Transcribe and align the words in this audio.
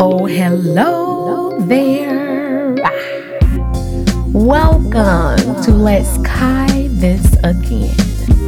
Oh, 0.00 0.26
hello 0.26 1.58
there. 1.58 2.76
Welcome 4.32 5.60
to 5.64 5.72
Let's 5.72 6.18
Kai 6.18 6.86
This 6.92 7.34
Again, 7.42 7.96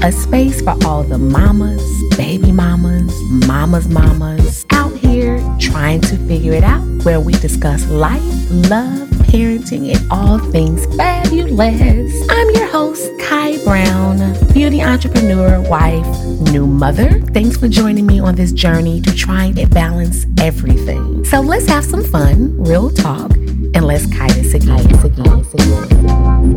a 0.05 0.13
space 0.13 0.63
for 0.63 0.77
all 0.87 1.03
the 1.03 1.19
mamas, 1.19 1.83
baby 2.17 2.53
mamas, 2.53 3.13
mamas, 3.49 3.89
mamas 3.89 4.65
out 4.71 4.97
here 4.97 5.39
trying 5.59 6.00
to 6.02 6.16
figure 6.29 6.52
it 6.52 6.62
out, 6.62 6.84
where 7.02 7.18
we 7.18 7.32
discuss 7.32 7.85
life, 7.89 8.23
love, 8.71 9.09
parenting, 9.31 9.95
and 9.95 10.05
all 10.11 10.39
things 10.51 10.85
fabulous. 10.97 12.12
I'm 12.29 12.51
your 12.51 12.67
host, 12.67 13.09
Kai 13.21 13.62
Brown, 13.62 14.19
beauty 14.53 14.83
entrepreneur, 14.83 15.61
wife, 15.69 16.05
new 16.51 16.67
mother. 16.67 17.21
Thanks 17.33 17.57
for 17.57 17.69
joining 17.69 18.07
me 18.07 18.19
on 18.19 18.35
this 18.35 18.51
journey 18.51 19.01
to 19.03 19.15
try 19.15 19.45
and 19.45 19.71
balance 19.71 20.27
everything. 20.41 21.25
So 21.25 21.41
let's 21.41 21.66
have 21.66 21.85
some 21.85 22.02
fun, 22.02 22.61
real 22.61 22.91
talk, 22.91 23.30
and 23.30 23.85
let's 23.85 24.07
Kai 24.07 24.27
this 24.33 24.55
again. 24.55 24.83
This 24.88 25.05
again, 25.05 25.38
this 25.43 25.55
again. 25.55 26.57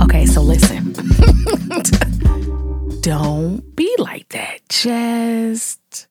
Okay, 0.00 0.26
so 0.26 0.42
listen. 0.42 0.92
Don't 3.00 3.62
be 3.76 3.94
like 3.98 4.28
that. 4.30 4.58
Just 4.68 6.08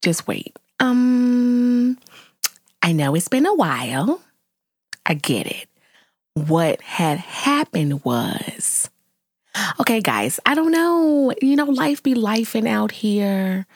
just 0.00 0.26
wait. 0.26 0.56
Um 0.80 1.98
I 2.88 2.92
know 2.92 3.14
it's 3.14 3.28
been 3.28 3.44
a 3.44 3.52
while. 3.52 4.18
I 5.04 5.12
get 5.12 5.46
it. 5.46 5.68
What 6.32 6.80
had 6.80 7.18
happened 7.18 8.02
was, 8.02 8.88
okay, 9.78 10.00
guys, 10.00 10.40
I 10.46 10.54
don't 10.54 10.72
know. 10.72 11.34
You 11.42 11.54
know, 11.56 11.66
life 11.66 12.02
be 12.02 12.14
lifing 12.14 12.66
out 12.66 12.90
here. 12.90 13.66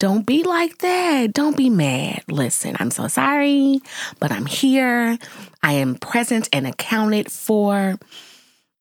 Don't 0.00 0.26
be 0.26 0.42
like 0.42 0.78
that. 0.78 1.32
Don't 1.32 1.56
be 1.56 1.70
mad. 1.70 2.24
Listen, 2.28 2.76
I'm 2.80 2.90
so 2.90 3.06
sorry, 3.06 3.80
but 4.18 4.32
I'm 4.32 4.46
here. 4.46 5.18
I 5.62 5.74
am 5.74 5.94
present 5.94 6.48
and 6.52 6.66
accounted 6.66 7.30
for. 7.30 7.96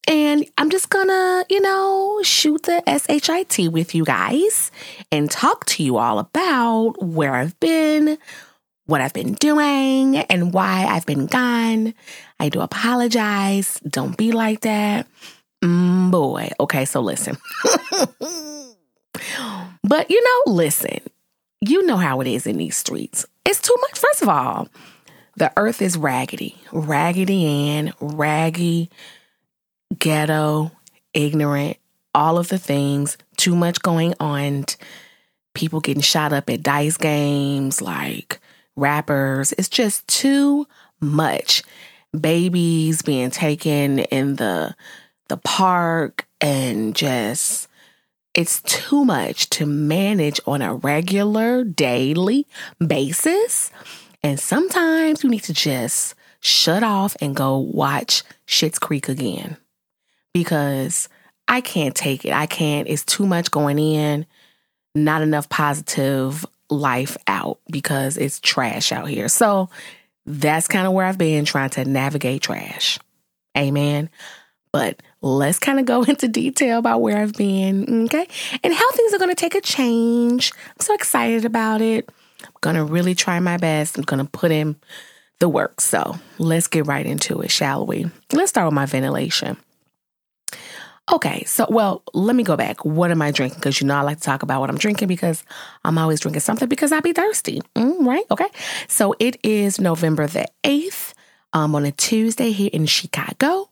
And 0.07 0.49
I'm 0.57 0.71
just 0.71 0.89
gonna, 0.89 1.45
you 1.51 1.61
know, 1.61 2.19
shoot 2.23 2.63
the 2.63 2.81
SHIT 2.87 3.71
with 3.71 3.93
you 3.93 4.05
guys 4.05 4.71
and 5.11 5.29
talk 5.29 5.65
to 5.65 5.83
you 5.83 5.97
all 5.97 6.17
about 6.17 7.03
where 7.03 7.35
I've 7.35 7.59
been, 7.59 8.17
what 8.87 9.01
I've 9.01 9.13
been 9.13 9.33
doing, 9.33 10.17
and 10.17 10.53
why 10.53 10.85
I've 10.85 11.05
been 11.05 11.27
gone. 11.27 11.93
I 12.39 12.49
do 12.49 12.61
apologize. 12.61 13.79
Don't 13.87 14.17
be 14.17 14.31
like 14.31 14.61
that. 14.61 15.07
Mm, 15.63 16.09
boy. 16.11 16.49
Okay, 16.59 16.85
so 16.85 17.01
listen. 17.01 17.37
but 19.83 20.09
you 20.09 20.23
know, 20.23 20.53
listen, 20.53 20.99
you 21.61 21.85
know 21.85 21.97
how 21.97 22.21
it 22.21 22.27
is 22.27 22.47
in 22.47 22.57
these 22.57 22.77
streets. 22.77 23.25
It's 23.45 23.61
too 23.61 23.75
much. 23.81 23.99
First 23.99 24.21
of 24.21 24.29
all, 24.29 24.69
the 25.35 25.51
earth 25.57 25.81
is 25.81 25.97
raggedy, 25.97 26.57
raggedy 26.71 27.45
and 27.45 27.93
raggy, 27.99 28.89
ghetto, 29.97 30.71
ignorant, 31.13 31.77
all 32.15 32.37
of 32.37 32.49
the 32.49 32.57
things, 32.57 33.17
too 33.37 33.55
much 33.55 33.81
going 33.81 34.13
on. 34.19 34.65
People 35.53 35.79
getting 35.79 36.01
shot 36.01 36.33
up 36.33 36.49
at 36.49 36.63
dice 36.63 36.97
games, 36.97 37.81
like 37.81 38.39
rappers. 38.77 39.53
It's 39.57 39.67
just 39.67 40.07
too 40.07 40.65
much. 41.01 41.63
Babies 42.17 43.01
being 43.01 43.31
taken 43.31 43.99
in 43.99 44.37
the 44.37 44.75
the 45.27 45.37
park 45.37 46.25
and 46.39 46.95
just 46.95 47.67
it's 48.33 48.61
too 48.61 49.03
much 49.03 49.49
to 49.49 49.65
manage 49.65 50.39
on 50.45 50.61
a 50.61 50.75
regular 50.75 51.63
daily 51.63 52.47
basis. 52.85 53.71
And 54.23 54.39
sometimes 54.39 55.23
you 55.23 55.29
need 55.29 55.43
to 55.43 55.53
just 55.53 56.15
shut 56.39 56.83
off 56.83 57.17
and 57.19 57.35
go 57.35 57.57
watch 57.57 58.23
Schitt's 58.45 58.79
Creek 58.79 59.09
again. 59.09 59.57
Because 60.33 61.09
I 61.47 61.61
can't 61.61 61.95
take 61.95 62.25
it. 62.25 62.31
I 62.33 62.45
can't. 62.45 62.87
It's 62.87 63.03
too 63.03 63.25
much 63.25 63.49
going 63.49 63.79
in, 63.79 64.25
not 64.93 65.21
enough 65.21 65.49
positive 65.49 66.45
life 66.69 67.17
out 67.27 67.59
because 67.71 68.17
it's 68.17 68.39
trash 68.39 68.91
out 68.91 69.07
here. 69.07 69.29
So 69.29 69.69
that's 70.25 70.67
kind 70.67 70.85
of 70.85 70.93
where 70.93 71.05
I've 71.05 71.17
been 71.17 71.45
trying 71.45 71.69
to 71.71 71.85
navigate 71.85 72.41
trash. 72.41 72.99
Amen. 73.57 74.09
But 74.71 75.01
let's 75.21 75.59
kind 75.59 75.79
of 75.79 75.85
go 75.85 76.03
into 76.07 76.27
detail 76.27 76.79
about 76.79 77.01
where 77.01 77.17
I've 77.17 77.33
been, 77.33 78.05
okay? 78.05 78.27
And 78.63 78.73
how 78.73 78.91
things 78.91 79.13
are 79.13 79.17
going 79.17 79.31
to 79.31 79.35
take 79.35 79.55
a 79.55 79.61
change. 79.61 80.51
I'm 80.55 80.81
so 80.81 80.93
excited 80.93 81.45
about 81.45 81.81
it. 81.81 82.09
I'm 82.43 82.51
going 82.61 82.75
to 82.75 82.83
really 82.83 83.15
try 83.15 83.39
my 83.39 83.57
best. 83.57 83.97
I'm 83.97 84.03
going 84.03 84.23
to 84.23 84.29
put 84.31 84.51
in 84.51 84.75
the 85.39 85.49
work. 85.49 85.81
So 85.81 86.17
let's 86.37 86.67
get 86.67 86.87
right 86.87 87.05
into 87.05 87.41
it, 87.41 87.51
shall 87.51 87.85
we? 87.85 88.05
Let's 88.31 88.49
start 88.49 88.67
with 88.67 88.73
my 88.73 88.85
ventilation. 88.85 89.57
Okay, 91.09 91.45
so 91.45 91.65
well, 91.69 92.03
let 92.13 92.35
me 92.35 92.43
go 92.43 92.57
back. 92.57 92.83
What 92.83 93.11
am 93.11 93.21
I 93.21 93.31
drinking? 93.31 93.59
Because 93.59 93.79
you 93.79 93.87
know 93.87 93.95
I 93.95 94.01
like 94.01 94.17
to 94.17 94.23
talk 94.23 94.43
about 94.43 94.59
what 94.59 94.69
I'm 94.69 94.77
drinking 94.77 95.07
because 95.07 95.45
I'm 95.85 95.97
always 95.97 96.19
drinking 96.19 96.41
something 96.41 96.67
because 96.67 96.91
I 96.91 96.99
be 96.99 97.13
thirsty, 97.13 97.61
mm, 97.75 98.05
right? 98.05 98.25
Okay, 98.29 98.49
so 98.89 99.15
it 99.17 99.37
is 99.41 99.79
November 99.79 100.27
the 100.27 100.45
eighth, 100.65 101.13
um, 101.53 101.75
on 101.75 101.85
a 101.85 101.91
Tuesday 101.91 102.51
here 102.51 102.69
in 102.73 102.85
Chicago. 102.85 103.69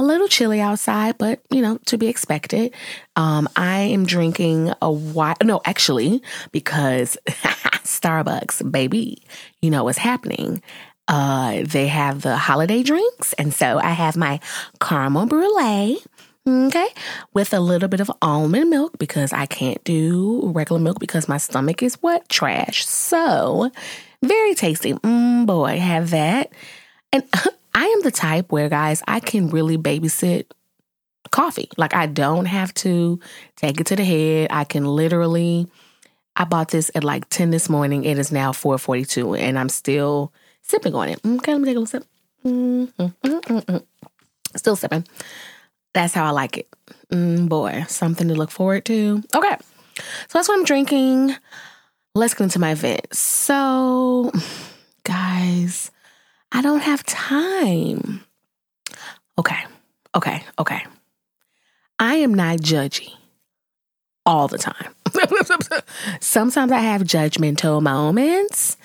A 0.00 0.04
little 0.04 0.28
chilly 0.28 0.60
outside, 0.60 1.18
but 1.18 1.40
you 1.50 1.60
know 1.60 1.78
to 1.86 1.98
be 1.98 2.06
expected. 2.06 2.72
Um, 3.16 3.48
I 3.54 3.80
am 3.80 4.06
drinking 4.06 4.72
a 4.80 4.90
white. 4.90 5.44
No, 5.44 5.60
actually, 5.66 6.22
because 6.52 7.18
Starbucks, 7.26 8.70
baby, 8.70 9.22
you 9.60 9.70
know 9.70 9.84
what's 9.84 9.98
happening. 9.98 10.62
Uh, 11.06 11.64
they 11.64 11.88
have 11.88 12.22
the 12.22 12.36
holiday 12.36 12.82
drinks, 12.82 13.34
and 13.34 13.52
so 13.52 13.78
I 13.78 13.90
have 13.90 14.16
my 14.16 14.40
caramel 14.80 15.26
brulee 15.26 15.98
Okay. 16.48 16.88
With 17.34 17.52
a 17.52 17.60
little 17.60 17.88
bit 17.88 18.00
of 18.00 18.10
almond 18.22 18.70
milk 18.70 18.98
because 18.98 19.32
I 19.32 19.44
can't 19.46 19.82
do 19.84 20.50
regular 20.54 20.80
milk 20.80 20.98
because 20.98 21.28
my 21.28 21.36
stomach 21.36 21.82
is 21.82 21.96
what? 21.96 22.28
Trash. 22.28 22.86
So, 22.86 23.70
very 24.22 24.54
tasty. 24.54 24.94
Mm, 24.94 25.46
boy, 25.46 25.78
have 25.78 26.10
that. 26.10 26.50
And 27.12 27.22
I 27.74 27.84
am 27.84 28.00
the 28.02 28.10
type 28.10 28.50
where, 28.50 28.68
guys, 28.68 29.02
I 29.06 29.20
can 29.20 29.50
really 29.50 29.76
babysit 29.76 30.46
coffee. 31.30 31.68
Like, 31.76 31.94
I 31.94 32.06
don't 32.06 32.46
have 32.46 32.72
to 32.74 33.20
take 33.56 33.80
it 33.80 33.86
to 33.88 33.96
the 33.96 34.04
head. 34.04 34.48
I 34.50 34.64
can 34.64 34.86
literally. 34.86 35.68
I 36.34 36.44
bought 36.44 36.70
this 36.70 36.88
at 36.94 37.02
like 37.02 37.28
10 37.30 37.50
this 37.50 37.68
morning. 37.68 38.04
It 38.04 38.16
is 38.16 38.30
now 38.30 38.52
4:42 38.52 39.36
and 39.40 39.58
I'm 39.58 39.68
still 39.68 40.32
sipping 40.62 40.94
on 40.94 41.08
it. 41.08 41.18
Okay, 41.26 41.52
let 41.52 41.60
me 41.60 41.66
take 41.66 41.76
a 41.76 41.80
little 41.80 41.86
sip. 41.86 42.04
Mm-hmm. 42.44 43.06
Mm-hmm. 43.26 43.76
Still 44.56 44.76
sipping. 44.76 45.04
That's 45.98 46.14
how 46.14 46.26
I 46.26 46.30
like 46.30 46.58
it. 46.58 46.68
Mm, 47.10 47.48
boy, 47.48 47.84
something 47.88 48.28
to 48.28 48.34
look 48.36 48.52
forward 48.52 48.84
to. 48.84 49.20
Okay, 49.34 49.56
so 49.96 50.04
that's 50.32 50.48
what 50.48 50.56
I'm 50.56 50.64
drinking. 50.64 51.34
Let's 52.14 52.34
get 52.34 52.44
into 52.44 52.60
my 52.60 52.70
event. 52.70 53.12
So, 53.12 54.30
guys, 55.02 55.90
I 56.52 56.62
don't 56.62 56.82
have 56.82 57.02
time. 57.02 58.24
Okay, 59.40 59.58
okay, 60.14 60.44
okay. 60.60 60.86
I 61.98 62.14
am 62.14 62.32
not 62.32 62.58
judgy 62.58 63.14
all 64.24 64.46
the 64.46 64.58
time. 64.58 64.94
Sometimes 66.20 66.70
I 66.70 66.78
have 66.78 67.02
judgmental 67.02 67.82
moments. 67.82 68.76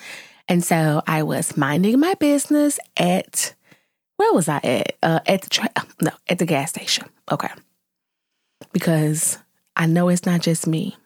And 0.48 0.64
so 0.64 1.00
I 1.06 1.22
was 1.22 1.56
minding 1.56 2.00
my 2.00 2.14
business 2.14 2.80
at 2.96 3.54
where 4.16 4.32
was 4.32 4.48
I 4.48 4.58
at? 4.58 4.96
Uh, 5.02 5.20
at 5.26 5.42
the 5.42 5.50
tra- 5.50 5.86
no, 6.00 6.10
at 6.28 6.38
the 6.38 6.46
gas 6.46 6.70
station. 6.70 7.08
Okay, 7.30 7.50
because 8.72 9.38
I 9.76 9.86
know 9.86 10.08
it's 10.08 10.26
not 10.26 10.40
just 10.40 10.66
me. 10.66 10.96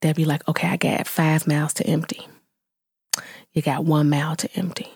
They'll 0.00 0.14
be 0.14 0.24
like, 0.24 0.46
okay, 0.48 0.68
I 0.68 0.76
got 0.76 1.06
five 1.06 1.46
miles 1.46 1.72
to 1.74 1.86
empty. 1.86 2.26
You 3.52 3.62
got 3.62 3.84
one 3.84 4.10
mile 4.10 4.36
to 4.36 4.48
empty. 4.56 4.88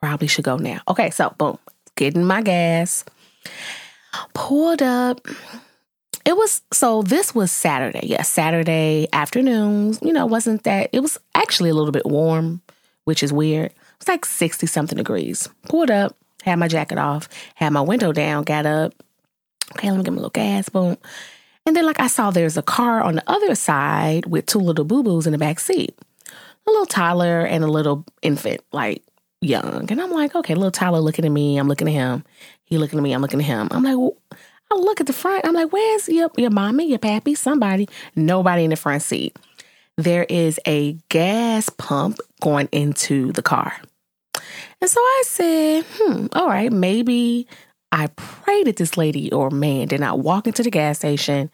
Probably 0.00 0.28
should 0.28 0.44
go 0.44 0.56
now. 0.56 0.80
Okay, 0.86 1.10
so 1.10 1.34
boom, 1.38 1.58
getting 1.96 2.24
my 2.24 2.42
gas. 2.42 3.04
Pulled 4.34 4.82
up. 4.82 5.26
It 6.24 6.36
was 6.36 6.62
so 6.72 7.02
this 7.02 7.34
was 7.34 7.50
Saturday. 7.50 8.00
Yes, 8.02 8.10
yeah, 8.10 8.22
Saturday 8.22 9.08
afternoons. 9.12 9.98
You 10.02 10.12
know, 10.12 10.26
wasn't 10.26 10.64
that 10.64 10.90
it 10.92 11.00
was 11.00 11.18
actually 11.34 11.70
a 11.70 11.74
little 11.74 11.92
bit 11.92 12.06
warm, 12.06 12.60
which 13.04 13.22
is 13.22 13.32
weird. 13.32 13.72
It 13.98 14.06
was 14.06 14.08
like 14.08 14.24
60 14.24 14.66
something 14.66 14.96
degrees. 14.96 15.48
Pulled 15.68 15.90
up, 15.90 16.16
had 16.42 16.56
my 16.56 16.68
jacket 16.68 16.98
off, 16.98 17.28
had 17.54 17.72
my 17.72 17.80
window 17.80 18.12
down, 18.12 18.44
got 18.44 18.66
up. 18.66 18.94
Okay, 19.72 19.90
let 19.90 19.98
me 19.98 20.04
get 20.04 20.12
my 20.12 20.16
little 20.16 20.30
gas, 20.30 20.68
boom. 20.68 20.96
And 21.66 21.76
then, 21.76 21.84
like, 21.84 22.00
I 22.00 22.06
saw 22.06 22.30
there's 22.30 22.56
a 22.56 22.62
car 22.62 23.02
on 23.02 23.16
the 23.16 23.24
other 23.26 23.54
side 23.54 24.24
with 24.26 24.46
two 24.46 24.60
little 24.60 24.84
boo 24.84 25.02
boos 25.02 25.26
in 25.26 25.32
the 25.32 25.38
back 25.38 25.60
seat 25.60 25.94
a 26.68 26.70
little 26.70 26.86
toddler 26.86 27.40
and 27.44 27.64
a 27.64 27.68
little 27.68 28.04
infant, 28.22 28.60
like 28.72 29.02
young. 29.40 29.90
And 29.90 30.00
I'm 30.00 30.10
like, 30.10 30.34
okay, 30.34 30.54
little 30.54 30.70
Tyler 30.70 31.00
looking 31.00 31.24
at 31.24 31.32
me. 31.32 31.56
I'm 31.56 31.68
looking 31.68 31.88
at 31.88 31.94
him. 31.94 32.24
He 32.64 32.78
looking 32.78 32.98
at 32.98 33.02
me. 33.02 33.12
I'm 33.12 33.22
looking 33.22 33.40
at 33.40 33.46
him. 33.46 33.68
I'm 33.70 33.82
like, 33.82 33.96
well, 33.96 34.16
I 34.70 34.74
look 34.74 35.00
at 35.00 35.06
the 35.06 35.12
front. 35.12 35.46
I'm 35.46 35.54
like, 35.54 35.72
where's 35.72 36.08
your, 36.08 36.30
your 36.36 36.50
mommy, 36.50 36.88
your 36.88 36.98
pappy, 36.98 37.34
somebody? 37.34 37.88
Nobody 38.14 38.64
in 38.64 38.70
the 38.70 38.76
front 38.76 39.02
seat. 39.02 39.36
There 39.98 40.24
is 40.24 40.60
a 40.64 40.92
gas 41.08 41.68
pump 41.68 42.20
going 42.40 42.68
into 42.70 43.32
the 43.32 43.42
car. 43.42 43.74
And 44.80 44.88
so 44.88 45.00
I 45.00 45.22
said, 45.26 45.84
hmm, 45.90 46.26
all 46.32 46.46
right, 46.46 46.72
maybe 46.72 47.48
I 47.90 48.06
pray 48.14 48.62
that 48.62 48.76
this 48.76 48.96
lady 48.96 49.30
or 49.32 49.50
man 49.50 49.88
did 49.88 49.98
not 49.98 50.20
walk 50.20 50.46
into 50.46 50.62
the 50.62 50.70
gas 50.70 50.98
station 50.98 51.50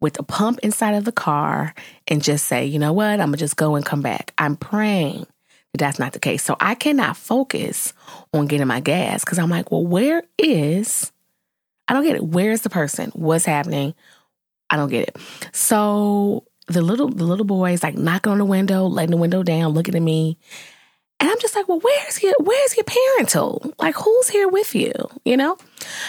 with 0.00 0.18
a 0.18 0.22
pump 0.22 0.60
inside 0.62 0.94
of 0.94 1.04
the 1.04 1.12
car 1.12 1.74
and 2.08 2.22
just 2.22 2.46
say, 2.46 2.64
you 2.64 2.78
know 2.78 2.94
what, 2.94 3.20
I'm 3.20 3.28
gonna 3.28 3.36
just 3.36 3.56
go 3.56 3.74
and 3.74 3.84
come 3.84 4.00
back. 4.00 4.32
I'm 4.38 4.56
praying 4.56 5.26
that 5.72 5.78
that's 5.78 5.98
not 5.98 6.14
the 6.14 6.20
case. 6.20 6.42
So 6.42 6.56
I 6.60 6.74
cannot 6.74 7.18
focus 7.18 7.92
on 8.32 8.46
getting 8.46 8.66
my 8.66 8.80
gas 8.80 9.24
because 9.24 9.38
I'm 9.38 9.50
like, 9.50 9.70
well, 9.70 9.86
where 9.86 10.22
is, 10.38 11.12
I 11.86 11.92
don't 11.92 12.04
get 12.04 12.16
it. 12.16 12.24
Where's 12.24 12.62
the 12.62 12.70
person? 12.70 13.10
What's 13.14 13.44
happening? 13.44 13.94
I 14.70 14.76
don't 14.76 14.88
get 14.88 15.08
it. 15.08 15.16
So 15.52 16.44
the 16.66 16.82
little 16.82 17.08
the 17.08 17.24
little 17.24 17.44
boy 17.44 17.72
is 17.72 17.82
like 17.82 17.96
knocking 17.96 18.32
on 18.32 18.38
the 18.38 18.44
window, 18.44 18.86
letting 18.86 19.10
the 19.10 19.16
window 19.16 19.42
down, 19.42 19.72
looking 19.72 19.94
at 19.94 20.02
me. 20.02 20.38
And 21.20 21.30
I'm 21.30 21.38
just 21.40 21.54
like, 21.54 21.68
well, 21.68 21.80
where's 21.80 22.22
your 22.22 22.34
where's 22.40 22.76
your 22.76 22.84
parental? 22.84 23.72
Like, 23.78 23.94
who's 23.94 24.28
here 24.28 24.48
with 24.48 24.74
you? 24.74 24.92
You 25.24 25.36
know? 25.36 25.58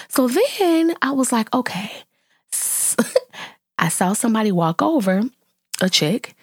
So 0.07 0.27
then 0.27 0.95
I 1.01 1.11
was 1.11 1.31
like, 1.31 1.53
okay. 1.53 1.91
I 3.77 3.89
saw 3.89 4.13
somebody 4.13 4.51
walk 4.51 4.81
over, 4.81 5.23
a 5.81 5.89
chick, 5.89 6.35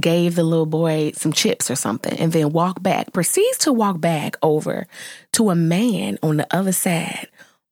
gave 0.00 0.34
the 0.34 0.42
little 0.42 0.66
boy 0.66 1.12
some 1.14 1.32
chips 1.32 1.70
or 1.70 1.76
something, 1.76 2.18
and 2.18 2.32
then 2.32 2.50
walk 2.50 2.82
back, 2.82 3.12
proceeds 3.12 3.58
to 3.58 3.72
walk 3.72 4.00
back 4.00 4.36
over 4.42 4.86
to 5.32 5.50
a 5.50 5.54
man 5.54 6.18
on 6.22 6.38
the 6.38 6.46
other 6.54 6.72
side, 6.72 7.28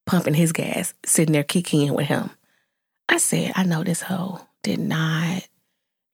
pumping 0.07 0.35
his 0.35 0.53
gas, 0.53 0.95
sitting 1.05 1.33
there 1.33 1.43
kicking 1.43 1.83
in 1.83 1.95
with 1.95 2.07
him. 2.07 2.31
I 3.09 3.19
said, 3.19 3.53
I 3.57 3.65
know 3.65 3.83
this 3.83 4.03
hoe 4.03 4.41
did 4.63 4.79
not 4.79 5.49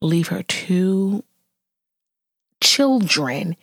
leave 0.01 0.27
her 0.29 0.43
two 0.43 1.23
children 2.61 3.55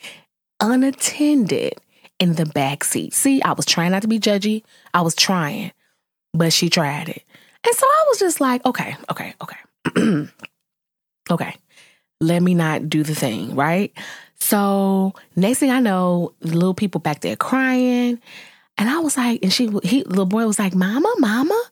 unattended 0.60 1.75
in 2.19 2.34
the 2.34 2.46
back 2.46 2.84
seat. 2.84 3.12
See, 3.12 3.42
I 3.42 3.52
was 3.52 3.66
trying 3.66 3.92
not 3.92 4.02
to 4.02 4.08
be 4.08 4.20
judgy. 4.20 4.62
I 4.92 5.02
was 5.02 5.14
trying, 5.14 5.72
but 6.32 6.52
she 6.52 6.70
tried 6.70 7.08
it. 7.08 7.22
And 7.66 7.75
so 7.75 7.86
I 7.86 8.04
was 8.08 8.19
just 8.19 8.40
like, 8.40 8.64
okay, 8.64 8.96
okay, 9.10 9.34
okay. 9.42 10.28
okay. 11.31 11.56
Let 12.20 12.42
me 12.42 12.54
not 12.54 12.88
do 12.88 13.02
the 13.02 13.14
thing, 13.14 13.54
right? 13.54 13.92
So 14.36 15.14
next 15.36 15.58
thing 15.58 15.70
I 15.70 15.81
know, 15.81 16.34
little 16.40 16.75
people 16.75 17.00
back 17.00 17.20
there 17.20 17.36
crying. 17.36 18.20
And 18.76 18.90
I 18.90 18.98
was 18.98 19.16
like, 19.16 19.40
and 19.42 19.52
she 19.52 19.70
he 19.82 20.04
little 20.04 20.26
boy 20.26 20.46
was 20.46 20.58
like, 20.58 20.75
Mama, 20.75 21.12
Mama, 21.19 21.62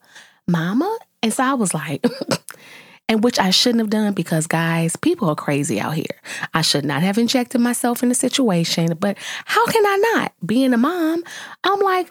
Mama. 0.47 0.97
And 1.21 1.33
so 1.33 1.43
I 1.43 1.53
was 1.53 1.73
like, 1.73 2.03
and 3.13 3.23
which 3.23 3.37
I 3.37 3.51
shouldn't 3.51 3.79
have 3.79 3.91
done 3.91 4.13
because, 4.13 4.47
guys, 4.47 4.95
people 4.95 5.29
are 5.29 5.35
crazy 5.35 5.79
out 5.79 5.93
here. 5.93 6.19
I 6.55 6.63
should 6.63 6.83
not 6.83 7.03
have 7.03 7.19
injected 7.19 7.61
myself 7.61 8.01
in 8.01 8.09
the 8.09 8.15
situation, 8.15 8.95
but 8.99 9.17
how 9.45 9.63
can 9.67 9.85
I 9.85 9.97
not? 10.13 10.33
Being 10.43 10.73
a 10.73 10.77
mom, 10.77 11.23
I'm 11.63 11.79
like, 11.79 12.09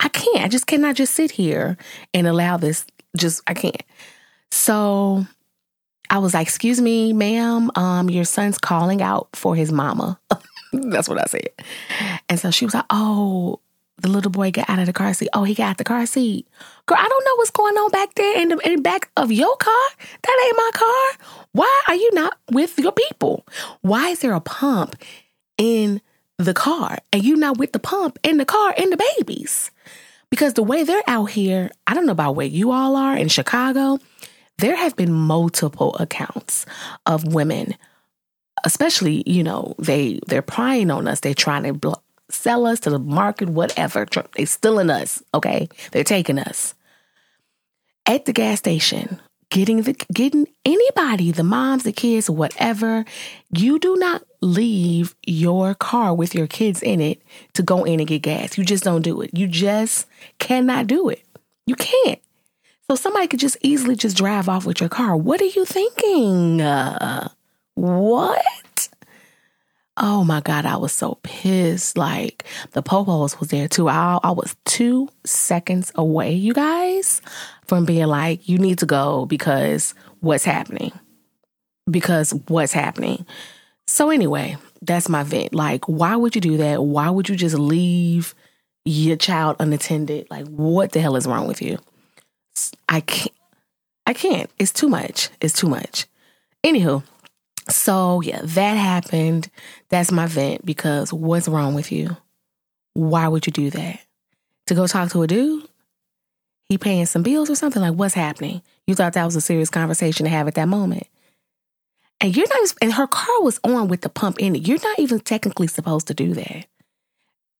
I 0.00 0.08
can't. 0.08 0.42
I 0.42 0.48
just 0.48 0.66
cannot 0.66 0.96
just 0.96 1.14
sit 1.14 1.32
here 1.32 1.76
and 2.14 2.26
allow 2.26 2.56
this. 2.56 2.86
Just, 3.14 3.42
I 3.46 3.52
can't. 3.52 3.82
So 4.50 5.26
I 6.08 6.16
was 6.16 6.32
like, 6.32 6.46
excuse 6.46 6.80
me, 6.80 7.12
ma'am, 7.12 7.70
um, 7.74 8.08
your 8.08 8.24
son's 8.24 8.56
calling 8.56 9.02
out 9.02 9.28
for 9.34 9.54
his 9.54 9.70
mama. 9.70 10.18
That's 10.72 11.10
what 11.10 11.20
I 11.20 11.26
said. 11.26 11.50
And 12.30 12.40
so 12.40 12.50
she 12.50 12.64
was 12.64 12.72
like, 12.72 12.86
oh, 12.88 13.60
the 14.02 14.08
little 14.08 14.30
boy 14.30 14.50
got 14.50 14.68
out 14.68 14.78
of 14.78 14.86
the 14.86 14.92
car 14.92 15.14
seat. 15.14 15.28
Oh, 15.32 15.44
he 15.44 15.54
got 15.54 15.70
out 15.70 15.78
the 15.78 15.84
car 15.84 16.04
seat. 16.06 16.46
Girl, 16.86 16.98
I 17.00 17.08
don't 17.08 17.24
know 17.24 17.36
what's 17.36 17.50
going 17.50 17.76
on 17.76 17.90
back 17.90 18.14
there 18.14 18.40
in 18.40 18.48
the, 18.48 18.58
in 18.58 18.76
the 18.76 18.82
back 18.82 19.10
of 19.16 19.32
your 19.32 19.56
car. 19.56 19.88
That 20.22 20.44
ain't 20.46 20.56
my 20.56 20.70
car. 20.74 21.44
Why 21.52 21.82
are 21.88 21.94
you 21.94 22.10
not 22.12 22.36
with 22.50 22.78
your 22.78 22.92
people? 22.92 23.46
Why 23.80 24.08
is 24.08 24.20
there 24.20 24.34
a 24.34 24.40
pump 24.40 24.96
in 25.56 26.00
the 26.38 26.54
car 26.54 26.98
and 27.12 27.22
you 27.22 27.36
not 27.36 27.58
with 27.58 27.72
the 27.72 27.78
pump 27.78 28.18
in 28.22 28.38
the 28.38 28.44
car 28.44 28.74
and 28.76 28.92
the 28.92 29.10
babies? 29.18 29.70
Because 30.30 30.54
the 30.54 30.62
way 30.62 30.82
they're 30.82 31.02
out 31.06 31.30
here, 31.30 31.70
I 31.86 31.94
don't 31.94 32.06
know 32.06 32.12
about 32.12 32.36
where 32.36 32.46
you 32.46 32.72
all 32.72 32.96
are 32.96 33.16
in 33.16 33.28
Chicago. 33.28 33.98
There 34.58 34.76
have 34.76 34.96
been 34.96 35.12
multiple 35.12 35.94
accounts 35.96 36.66
of 37.06 37.32
women 37.32 37.74
especially 38.64 39.22
you 39.26 39.42
know 39.42 39.74
they 39.78 40.20
they're 40.28 40.42
prying 40.42 40.90
on 40.90 41.08
us 41.08 41.20
they're 41.20 41.34
trying 41.34 41.64
to 41.64 41.72
sell 42.32 42.66
us 42.66 42.80
to 42.80 42.90
the 42.90 42.98
market, 42.98 43.48
whatever. 43.48 44.06
They're 44.34 44.46
stealing 44.46 44.90
us, 44.90 45.22
okay? 45.34 45.68
They're 45.92 46.04
taking 46.04 46.38
us. 46.38 46.74
At 48.06 48.24
the 48.24 48.32
gas 48.32 48.58
station, 48.58 49.20
getting 49.50 49.82
the 49.82 49.92
getting 50.12 50.48
anybody, 50.64 51.30
the 51.30 51.44
moms, 51.44 51.84
the 51.84 51.92
kids, 51.92 52.28
whatever, 52.28 53.04
you 53.50 53.78
do 53.78 53.96
not 53.96 54.24
leave 54.40 55.14
your 55.24 55.74
car 55.74 56.12
with 56.14 56.34
your 56.34 56.46
kids 56.46 56.82
in 56.82 57.00
it 57.00 57.22
to 57.54 57.62
go 57.62 57.84
in 57.84 58.00
and 58.00 58.08
get 58.08 58.22
gas. 58.22 58.58
You 58.58 58.64
just 58.64 58.82
don't 58.82 59.02
do 59.02 59.20
it. 59.20 59.30
You 59.32 59.46
just 59.46 60.06
cannot 60.38 60.88
do 60.88 61.08
it. 61.10 61.22
You 61.66 61.76
can't. 61.76 62.18
So 62.90 62.96
somebody 62.96 63.28
could 63.28 63.40
just 63.40 63.56
easily 63.62 63.94
just 63.94 64.16
drive 64.16 64.48
off 64.48 64.66
with 64.66 64.80
your 64.80 64.88
car. 64.88 65.16
What 65.16 65.40
are 65.40 65.44
you 65.44 65.64
thinking? 65.64 66.60
Uh, 66.60 67.28
what? 67.74 68.44
Oh 69.96 70.24
my 70.24 70.40
God, 70.40 70.64
I 70.64 70.76
was 70.76 70.92
so 70.92 71.18
pissed. 71.22 71.98
Like 71.98 72.44
the 72.72 72.82
Popos 72.82 73.38
was 73.38 73.50
there 73.50 73.68
too. 73.68 73.88
I, 73.88 74.18
I 74.22 74.30
was 74.30 74.56
two 74.64 75.08
seconds 75.24 75.92
away, 75.94 76.32
you 76.32 76.54
guys, 76.54 77.20
from 77.66 77.84
being 77.84 78.06
like, 78.06 78.48
you 78.48 78.58
need 78.58 78.78
to 78.78 78.86
go 78.86 79.26
because 79.26 79.94
what's 80.20 80.44
happening? 80.44 80.92
Because 81.90 82.32
what's 82.48 82.72
happening? 82.72 83.26
So, 83.86 84.10
anyway, 84.10 84.56
that's 84.80 85.08
my 85.08 85.22
vent. 85.22 85.54
Like, 85.54 85.86
why 85.86 86.16
would 86.16 86.34
you 86.34 86.40
do 86.40 86.56
that? 86.58 86.82
Why 86.82 87.10
would 87.10 87.28
you 87.28 87.36
just 87.36 87.58
leave 87.58 88.34
your 88.84 89.16
child 89.16 89.56
unattended? 89.58 90.28
Like, 90.30 90.46
what 90.46 90.92
the 90.92 91.00
hell 91.00 91.16
is 91.16 91.26
wrong 91.26 91.46
with 91.48 91.60
you? 91.60 91.78
I 92.88 93.00
can't. 93.00 93.34
I 94.06 94.14
can't. 94.14 94.50
It's 94.58 94.72
too 94.72 94.88
much. 94.88 95.28
It's 95.40 95.54
too 95.54 95.68
much. 95.68 96.06
Anywho, 96.64 97.02
so, 97.68 98.20
yeah, 98.22 98.40
that 98.42 98.74
happened. 98.74 99.50
That's 99.88 100.10
my 100.10 100.26
vent 100.26 100.64
because 100.64 101.12
what's 101.12 101.48
wrong 101.48 101.74
with 101.74 101.92
you? 101.92 102.16
Why 102.94 103.28
would 103.28 103.46
you 103.46 103.52
do 103.52 103.70
that? 103.70 104.00
To 104.66 104.74
go 104.74 104.86
talk 104.86 105.10
to 105.10 105.22
a 105.22 105.26
dude? 105.26 105.68
He 106.64 106.78
paying 106.78 107.06
some 107.06 107.22
bills 107.22 107.50
or 107.50 107.54
something? 107.54 107.82
Like, 107.82 107.94
what's 107.94 108.14
happening? 108.14 108.62
You 108.86 108.94
thought 108.94 109.12
that 109.14 109.24
was 109.24 109.36
a 109.36 109.40
serious 109.40 109.70
conversation 109.70 110.24
to 110.24 110.30
have 110.30 110.48
at 110.48 110.54
that 110.54 110.68
moment. 110.68 111.06
And 112.20 112.36
you're 112.36 112.48
not, 112.48 112.74
and 112.80 112.92
her 112.92 113.06
car 113.06 113.42
was 113.42 113.58
on 113.64 113.88
with 113.88 114.02
the 114.02 114.08
pump 114.08 114.38
in 114.38 114.56
it. 114.56 114.66
You're 114.66 114.78
not 114.82 114.98
even 114.98 115.20
technically 115.20 115.66
supposed 115.66 116.06
to 116.06 116.14
do 116.14 116.34
that. 116.34 116.66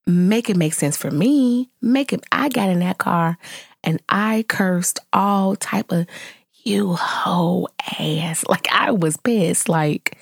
Make 0.06 0.48
it 0.48 0.56
make 0.56 0.72
sense 0.72 0.96
for 0.96 1.10
me. 1.10 1.70
Make 1.80 2.12
it, 2.12 2.24
I 2.30 2.48
got 2.48 2.70
in 2.70 2.78
that 2.80 2.98
car 2.98 3.38
and 3.84 4.00
I 4.08 4.44
cursed 4.48 5.00
all 5.12 5.56
type 5.56 5.92
of 5.92 6.06
you 6.64 6.94
hoe 6.94 7.68
ass. 7.98 8.44
Like 8.48 8.68
I 8.72 8.90
was 8.92 9.16
pissed. 9.16 9.68
Like, 9.68 10.18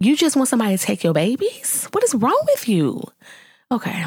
you 0.00 0.16
just 0.16 0.36
want 0.36 0.48
somebody 0.48 0.76
to 0.76 0.82
take 0.82 1.04
your 1.04 1.14
babies? 1.14 1.88
What 1.92 2.04
is 2.04 2.14
wrong 2.14 2.40
with 2.54 2.68
you? 2.68 3.02
Okay, 3.72 4.04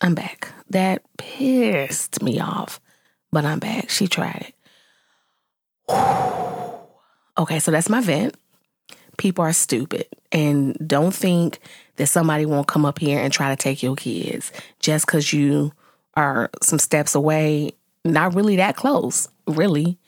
I'm 0.00 0.14
back. 0.14 0.52
That 0.70 1.02
pissed 1.16 2.22
me 2.22 2.40
off, 2.40 2.80
but 3.32 3.44
I'm 3.44 3.58
back. 3.58 3.90
She 3.90 4.06
tried 4.08 4.52
it. 5.88 5.88
okay, 7.38 7.58
so 7.58 7.70
that's 7.70 7.88
my 7.88 8.00
vent. 8.00 8.36
People 9.16 9.44
are 9.44 9.52
stupid 9.52 10.06
and 10.30 10.76
don't 10.86 11.14
think 11.14 11.58
that 11.96 12.06
somebody 12.06 12.46
won't 12.46 12.68
come 12.68 12.84
up 12.84 12.98
here 12.98 13.18
and 13.18 13.32
try 13.32 13.48
to 13.48 13.60
take 13.60 13.82
your 13.82 13.96
kids 13.96 14.52
just 14.78 15.06
because 15.06 15.32
you 15.32 15.72
are 16.14 16.50
some 16.62 16.78
steps 16.78 17.14
away, 17.14 17.72
not 18.04 18.34
really 18.34 18.56
that 18.56 18.76
close, 18.76 19.28
really 19.46 19.98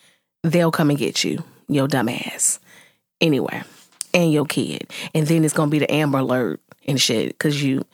they'll 0.42 0.70
come 0.70 0.90
and 0.90 0.98
get 0.98 1.24
you, 1.24 1.42
your 1.68 1.88
dumb 1.88 2.08
ass. 2.08 2.58
Anyway, 3.20 3.62
and 4.14 4.32
your 4.32 4.46
kid. 4.46 4.90
And 5.14 5.26
then 5.26 5.44
it's 5.44 5.54
gonna 5.54 5.70
be 5.70 5.78
the 5.78 5.92
Amber 5.92 6.18
Alert 6.18 6.60
and 6.86 7.00
shit, 7.00 7.28
because 7.28 7.62
you 7.62 7.84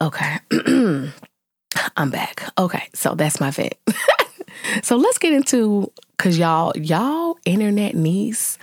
okay. 0.00 0.38
I'm 1.96 2.10
back. 2.10 2.42
Okay, 2.58 2.88
so 2.94 3.14
that's 3.14 3.40
my 3.40 3.50
vet. 3.50 3.78
so 4.82 4.96
let's 4.96 5.18
get 5.18 5.32
into 5.32 5.92
cause 6.18 6.36
y'all, 6.36 6.76
y'all 6.76 7.38
internet 7.44 7.94
niece, 7.94 8.58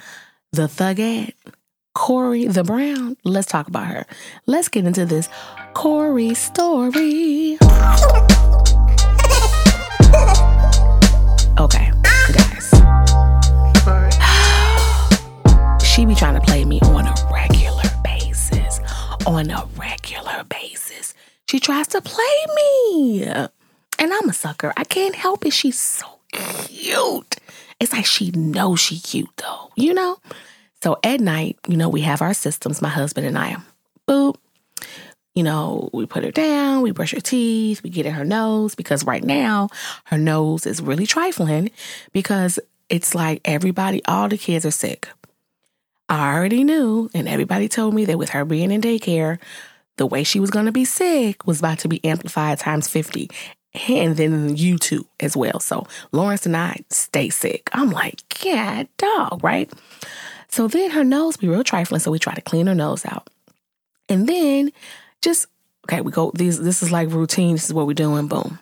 the 0.52 0.64
thugette, 0.64 1.34
Corey 1.96 2.48
the 2.48 2.64
Brown. 2.64 3.18
Let's 3.24 3.48
talk 3.48 3.68
about 3.68 3.88
her. 3.88 4.06
Let's 4.46 4.68
get 4.68 4.86
into 4.86 5.06
this 5.06 5.30
Corey 5.74 6.34
story. 6.34 7.58
Okay. 11.60 11.97
She 15.98 16.06
be 16.06 16.14
trying 16.14 16.36
to 16.36 16.42
play 16.42 16.64
me 16.64 16.80
on 16.82 17.08
a 17.08 17.16
regular 17.34 17.82
basis. 18.04 18.80
On 19.26 19.50
a 19.50 19.68
regular 19.76 20.44
basis. 20.44 21.16
She 21.50 21.60
tries 21.60 21.88
to 21.88 22.02
play 22.02 22.46
me. 22.56 23.24
And 23.24 23.50
I'm 24.00 24.30
a 24.30 24.34
sucker. 24.34 24.72
I 24.78 24.84
can't 24.84 25.16
help 25.16 25.44
it. 25.44 25.54
She's 25.54 25.80
so 25.80 26.06
cute. 26.32 27.38
It's 27.80 27.94
like 27.94 28.06
she 28.06 28.30
knows 28.30 28.80
she 28.80 29.00
cute 29.00 29.36
though, 29.38 29.72
you 29.76 29.92
know? 29.92 30.20
So 30.84 31.00
at 31.04 31.20
night, 31.20 31.58
you 31.68 31.76
know, 31.76 31.90
we 31.90 32.02
have 32.02 32.22
our 32.22 32.36
systems, 32.36 32.80
my 32.80 32.90
husband 32.90 33.26
and 33.26 33.36
I. 33.36 33.58
Boop. 34.08 34.36
You 35.34 35.42
know, 35.42 35.90
we 35.94 36.06
put 36.06 36.24
her 36.24 36.32
down, 36.32 36.84
we 36.84 36.92
brush 36.92 37.14
her 37.14 37.22
teeth, 37.22 37.82
we 37.82 37.90
get 37.90 38.06
in 38.06 38.14
her 38.14 38.24
nose 38.24 38.76
because 38.76 39.04
right 39.04 39.24
now 39.24 39.70
her 40.06 40.20
nose 40.20 40.68
is 40.68 40.80
really 40.80 41.08
trifling 41.08 41.72
because 42.14 42.60
it's 42.88 43.16
like 43.16 43.42
everybody, 43.46 44.06
all 44.06 44.30
the 44.30 44.38
kids 44.38 44.64
are 44.64 44.70
sick. 44.70 45.08
I 46.10 46.34
already 46.36 46.64
knew, 46.64 47.10
and 47.14 47.28
everybody 47.28 47.68
told 47.68 47.94
me 47.94 48.06
that 48.06 48.18
with 48.18 48.30
her 48.30 48.46
being 48.46 48.72
in 48.72 48.82
daycare, 48.82 49.40
the 49.98 50.06
way 50.06 50.24
she 50.24 50.40
was 50.40 50.52
going 50.52 50.66
to 50.66 50.72
be 50.72 50.86
sick 50.86 51.46
was 51.46 51.60
about 51.60 51.80
to 51.80 51.88
be 51.88 52.04
amplified 52.06 52.60
times 52.60 52.88
50. 52.88 53.30
And 53.90 54.16
then 54.16 54.56
you 54.56 54.78
too 54.78 55.06
as 55.20 55.36
well. 55.36 55.60
So 55.60 55.86
Lawrence 56.12 56.46
and 56.46 56.56
I 56.56 56.78
stay 56.90 57.30
sick. 57.30 57.70
I'm 57.74 57.92
like, 57.92 58.44
yeah, 58.44 58.84
dog, 58.98 59.44
right? 59.44 59.72
So 60.50 60.68
then 60.68 60.92
her 60.92 61.04
nose 61.04 61.38
be 61.38 61.48
real 61.48 61.64
trifling. 61.64 62.00
So 62.00 62.12
we 62.12 62.20
try 62.20 62.34
to 62.34 62.42
clean 62.42 62.68
her 62.68 62.76
nose 62.76 63.06
out. 63.06 63.30
And 64.08 64.28
then 64.28 64.72
just, 65.22 65.48
okay, 65.86 66.02
we 66.02 66.12
go, 66.12 66.32
these, 66.34 66.60
this 66.60 66.82
is 66.82 66.92
like 66.92 67.10
routine. 67.10 67.56
This 67.56 67.66
is 67.66 67.74
what 67.74 67.86
we're 67.86 67.94
doing. 67.94 68.28
Boom. 68.28 68.58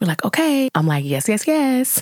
We're 0.00 0.06
like, 0.06 0.24
okay. 0.24 0.70
I'm 0.74 0.86
like, 0.86 1.04
yes, 1.04 1.28
yes, 1.28 1.46
yes. 1.46 2.00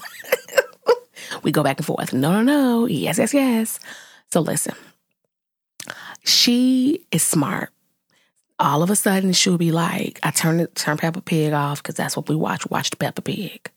we 1.42 1.50
go 1.50 1.62
back 1.62 1.78
and 1.78 1.86
forth. 1.86 2.12
No, 2.12 2.32
no, 2.32 2.42
no. 2.42 2.86
Yes, 2.86 3.18
yes, 3.18 3.32
yes. 3.32 3.80
So 4.30 4.40
listen, 4.40 4.74
she 6.24 7.04
is 7.10 7.22
smart. 7.22 7.70
All 8.58 8.82
of 8.82 8.90
a 8.90 8.96
sudden, 8.96 9.32
she'll 9.32 9.56
be 9.56 9.70
like, 9.70 10.18
I 10.22 10.30
turn 10.30 10.66
turn 10.74 10.96
Peppa 10.96 11.20
Pig 11.20 11.52
off 11.52 11.82
because 11.82 11.94
that's 11.94 12.16
what 12.16 12.28
we 12.28 12.34
watch. 12.34 12.68
Watch 12.68 12.90
the 12.90 12.96
Peppa 12.96 13.22
Pig. 13.22 13.70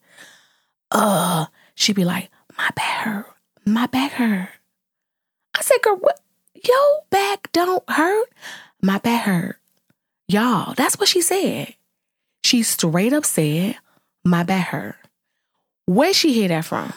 Uh, 0.89 1.45
she'd 1.75 1.95
be 1.95 2.03
like, 2.03 2.29
my 2.57 2.69
back 2.75 3.03
hurt. 3.03 3.25
My 3.65 3.85
back 3.85 4.11
hurt. 4.13 4.49
I 5.55 5.61
said, 5.61 5.81
girl, 5.83 5.97
what? 5.97 6.19
Your 6.55 6.99
back 7.09 7.51
don't 7.51 7.87
hurt. 7.89 8.27
My 8.81 8.97
back 8.97 9.25
hurt. 9.25 9.57
Y'all, 10.27 10.73
that's 10.73 10.97
what 10.97 11.07
she 11.07 11.21
said. 11.21 11.75
She 12.43 12.63
straight 12.63 13.13
up 13.13 13.25
said, 13.25 13.77
my 14.23 14.43
back 14.43 14.67
hurt. 14.67 14.95
Where 15.85 16.13
she 16.13 16.33
hear 16.33 16.47
that 16.47 16.65
from? 16.65 16.93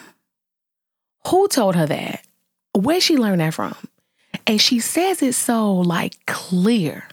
Who 1.29 1.49
told 1.49 1.77
her 1.77 1.87
that? 1.87 2.25
Where 2.75 3.01
she 3.01 3.17
learned 3.17 3.41
that 3.41 3.55
from? 3.55 3.77
And 4.47 4.61
she 4.61 4.81
says 4.81 5.23
it 5.23 5.35
so 5.35 5.75
like 5.75 6.27
clear. 6.27 7.09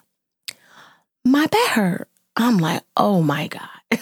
My 1.23 1.45
back 1.47 1.69
hurt. 1.69 2.07
I'm 2.35 2.57
like, 2.57 2.83
oh 2.97 3.21
my 3.21 3.47
God. 3.47 3.69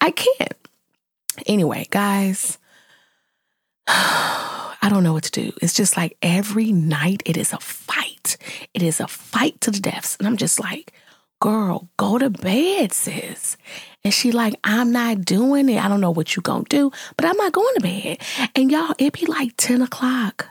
I 0.00 0.10
can't. 0.10 0.54
Anyway, 1.46 1.86
guys, 1.90 2.58
I 3.86 4.88
don't 4.88 5.02
know 5.02 5.12
what 5.12 5.24
to 5.24 5.30
do. 5.30 5.52
It's 5.62 5.74
just 5.74 5.96
like 5.96 6.16
every 6.22 6.72
night 6.72 7.22
it 7.24 7.36
is 7.36 7.52
a 7.52 7.58
fight. 7.58 8.36
It 8.74 8.82
is 8.82 9.00
a 9.00 9.08
fight 9.08 9.60
to 9.62 9.70
the 9.70 9.80
deaths. 9.80 10.16
And 10.18 10.26
I'm 10.26 10.36
just 10.36 10.60
like, 10.60 10.92
girl, 11.40 11.88
go 11.96 12.18
to 12.18 12.30
bed, 12.30 12.92
sis. 12.92 13.56
And 14.04 14.14
she 14.14 14.32
like, 14.32 14.54
I'm 14.64 14.92
not 14.92 15.24
doing 15.24 15.68
it. 15.68 15.82
I 15.84 15.88
don't 15.88 16.00
know 16.00 16.10
what 16.10 16.36
you 16.36 16.42
gonna 16.42 16.64
do, 16.68 16.90
but 17.16 17.26
I'm 17.26 17.36
not 17.36 17.52
going 17.52 17.74
to 17.74 17.80
bed. 17.80 18.18
And 18.54 18.70
y'all, 18.70 18.94
it 18.98 19.12
be 19.12 19.26
like 19.26 19.52
10 19.56 19.82
o'clock, 19.82 20.48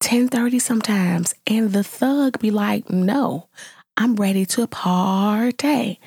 10:30 0.00 0.60
sometimes. 0.60 1.34
And 1.46 1.72
the 1.72 1.84
thug 1.84 2.38
be 2.40 2.50
like, 2.50 2.90
no, 2.90 3.48
I'm 3.96 4.16
ready 4.16 4.46
to 4.46 4.66
party. 4.66 6.00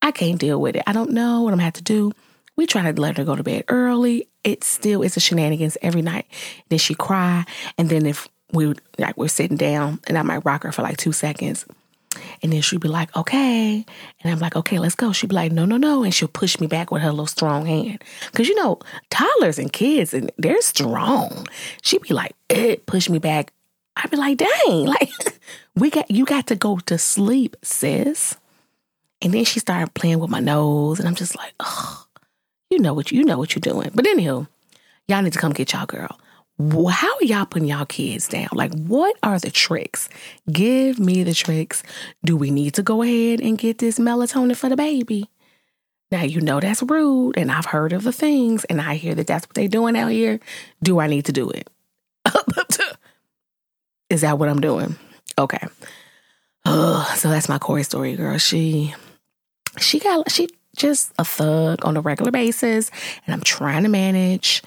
I 0.00 0.10
can't 0.12 0.38
deal 0.38 0.60
with 0.60 0.76
it. 0.76 0.84
I 0.86 0.92
don't 0.92 1.10
know 1.10 1.42
what 1.42 1.50
I'm 1.50 1.56
gonna 1.56 1.64
have 1.64 1.72
to 1.74 1.82
do. 1.82 2.12
We 2.56 2.66
try 2.66 2.90
to 2.90 3.00
let 3.00 3.16
her 3.18 3.24
go 3.24 3.36
to 3.36 3.42
bed 3.42 3.64
early. 3.68 4.28
It 4.44 4.64
still 4.64 5.02
is 5.02 5.16
a 5.16 5.20
shenanigans 5.20 5.76
every 5.82 6.02
night. 6.02 6.26
Then 6.68 6.78
she 6.78 6.94
cry. 6.94 7.44
And 7.76 7.88
then 7.88 8.06
if 8.06 8.28
we 8.52 8.74
like 8.98 9.16
we're 9.16 9.28
sitting 9.28 9.56
down 9.56 10.00
and 10.06 10.16
I 10.16 10.22
might 10.22 10.44
rock 10.44 10.62
her 10.62 10.72
for 10.72 10.82
like 10.82 10.96
two 10.96 11.12
seconds 11.12 11.66
and 12.42 12.52
then 12.52 12.60
she'd 12.60 12.80
be 12.80 12.88
like, 12.88 13.14
okay. 13.16 13.84
And 14.20 14.32
I'm 14.32 14.38
like, 14.38 14.56
okay, 14.56 14.78
let's 14.78 14.94
go. 14.94 15.12
She'd 15.12 15.28
be 15.28 15.34
like, 15.34 15.52
no, 15.52 15.64
no, 15.64 15.76
no. 15.76 16.02
And 16.02 16.14
she'll 16.14 16.28
push 16.28 16.60
me 16.60 16.66
back 16.66 16.90
with 16.90 17.02
her 17.02 17.10
little 17.10 17.26
strong 17.26 17.66
hand. 17.66 18.02
Cause 18.32 18.48
you 18.48 18.54
know, 18.54 18.78
toddlers 19.10 19.58
and 19.58 19.72
kids, 19.72 20.14
and 20.14 20.30
they're 20.38 20.60
strong. 20.62 21.46
She'd 21.82 22.02
be 22.02 22.14
like, 22.14 22.34
eh, 22.50 22.76
push 22.86 23.08
me 23.08 23.18
back. 23.18 23.52
I'd 23.96 24.10
be 24.10 24.16
like, 24.16 24.38
dang, 24.38 24.86
like 24.86 25.10
we 25.74 25.90
got 25.90 26.10
you 26.10 26.24
got 26.24 26.46
to 26.48 26.56
go 26.56 26.78
to 26.78 26.98
sleep, 26.98 27.56
sis. 27.62 28.36
And 29.20 29.34
then 29.34 29.44
she 29.44 29.58
started 29.58 29.94
playing 29.94 30.20
with 30.20 30.30
my 30.30 30.40
nose, 30.40 31.00
and 31.00 31.08
I'm 31.08 31.16
just 31.16 31.36
like, 31.36 31.52
oh, 31.60 32.06
you 32.70 32.78
know 32.78 32.94
what 32.94 33.10
you 33.10 33.24
know 33.24 33.38
what 33.38 33.54
you're 33.54 33.60
doing. 33.60 33.90
But 33.94 34.04
anywho, 34.04 34.46
y'all 35.08 35.22
need 35.22 35.32
to 35.32 35.38
come 35.38 35.52
get 35.52 35.72
y'all 35.72 35.86
girl 35.86 36.18
how 36.58 37.20
y'all 37.20 37.46
putting 37.46 37.68
y'all 37.68 37.86
kids 37.86 38.26
down? 38.28 38.48
Like, 38.52 38.72
what 38.74 39.16
are 39.22 39.38
the 39.38 39.50
tricks? 39.50 40.08
Give 40.50 40.98
me 40.98 41.22
the 41.22 41.34
tricks. 41.34 41.82
Do 42.24 42.36
we 42.36 42.50
need 42.50 42.74
to 42.74 42.82
go 42.82 43.02
ahead 43.02 43.40
and 43.40 43.56
get 43.56 43.78
this 43.78 43.98
melatonin 43.98 44.56
for 44.56 44.68
the 44.68 44.76
baby? 44.76 45.30
Now, 46.10 46.22
you 46.22 46.40
know 46.40 46.58
that's 46.58 46.82
rude, 46.82 47.36
and 47.36 47.52
I've 47.52 47.66
heard 47.66 47.92
of 47.92 48.02
the 48.02 48.12
things, 48.12 48.64
and 48.64 48.80
I 48.80 48.94
hear 48.94 49.14
that 49.14 49.26
that's 49.26 49.46
what 49.46 49.54
they're 49.54 49.68
doing 49.68 49.96
out 49.96 50.10
here. 50.10 50.40
Do 50.82 50.98
I 50.98 51.06
need 51.06 51.26
to 51.26 51.32
do 51.32 51.50
it? 51.50 51.68
Is 54.10 54.22
that 54.22 54.38
what 54.38 54.48
I'm 54.48 54.60
doing? 54.60 54.96
Okay. 55.38 55.64
Uh, 56.64 57.04
so 57.14 57.28
that's 57.28 57.48
my 57.48 57.58
Corey 57.58 57.82
story, 57.82 58.16
girl. 58.16 58.38
She, 58.38 58.94
she 59.78 60.00
got, 60.00 60.30
she 60.30 60.48
just 60.76 61.12
a 61.18 61.24
thug 61.24 61.84
on 61.84 61.96
a 61.96 62.00
regular 62.00 62.30
basis, 62.30 62.90
and 63.26 63.34
I'm 63.34 63.42
trying 63.42 63.82
to 63.82 63.88
manage 63.88 64.62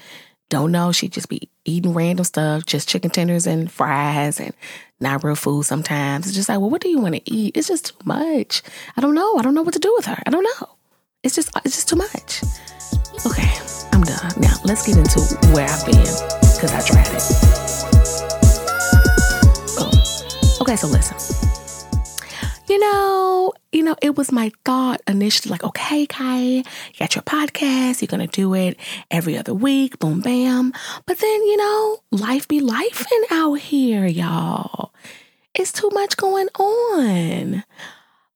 don't 0.51 0.71
know. 0.71 0.91
She'd 0.91 1.13
just 1.13 1.29
be 1.29 1.49
eating 1.65 1.93
random 1.93 2.25
stuff, 2.25 2.65
just 2.65 2.87
chicken 2.87 3.09
tenders 3.09 3.47
and 3.47 3.71
fries 3.71 4.39
and 4.39 4.53
not 4.99 5.23
real 5.23 5.35
food 5.35 5.63
sometimes. 5.63 6.27
It's 6.27 6.35
just 6.35 6.49
like, 6.49 6.59
well, 6.59 6.69
what 6.69 6.81
do 6.81 6.89
you 6.89 6.99
want 6.99 7.15
to 7.15 7.21
eat? 7.25 7.55
It's 7.55 7.69
just 7.69 7.87
too 7.87 7.95
much. 8.05 8.61
I 8.97 9.01
don't 9.01 9.15
know. 9.15 9.37
I 9.37 9.41
don't 9.41 9.55
know 9.55 9.63
what 9.63 9.73
to 9.73 9.79
do 9.79 9.93
with 9.95 10.05
her. 10.05 10.17
I 10.25 10.29
don't 10.29 10.43
know. 10.43 10.67
It's 11.23 11.35
just 11.35 11.49
it's 11.63 11.75
just 11.75 11.87
too 11.89 11.95
much. 11.95 12.43
Okay, 13.25 13.49
I'm 13.93 14.03
done. 14.03 14.31
Now 14.39 14.55
let's 14.65 14.85
get 14.85 14.97
into 14.97 15.21
where 15.53 15.67
I've 15.67 15.85
been 15.85 15.95
because 15.95 16.73
I 16.73 16.81
tried 16.85 17.07
it. 17.07 17.23
Oh. 19.79 20.61
Okay, 20.61 20.75
so 20.75 20.87
listen 20.87 21.41
you 22.71 22.79
know, 22.79 23.51
you 23.71 23.83
know, 23.83 23.95
it 24.01 24.17
was 24.17 24.31
my 24.31 24.51
thought 24.65 25.01
initially 25.07 25.51
like, 25.51 25.63
okay, 25.63 26.05
Kai, 26.05 26.39
you 26.39 26.63
got 26.99 27.15
your 27.15 27.23
podcast, 27.23 28.01
you're 28.01 28.07
gonna 28.07 28.27
do 28.27 28.53
it 28.53 28.77
every 29.09 29.37
other 29.37 29.53
week, 29.53 29.97
boom 29.99 30.21
bam. 30.21 30.73
But 31.05 31.19
then, 31.19 31.43
you 31.43 31.57
know, 31.57 31.99
life 32.11 32.47
be 32.47 32.59
life 32.59 33.05
out 33.31 33.55
here, 33.55 34.05
y'all. 34.05 34.93
It's 35.53 35.71
too 35.71 35.89
much 35.93 36.17
going 36.17 36.47
on. 36.59 37.63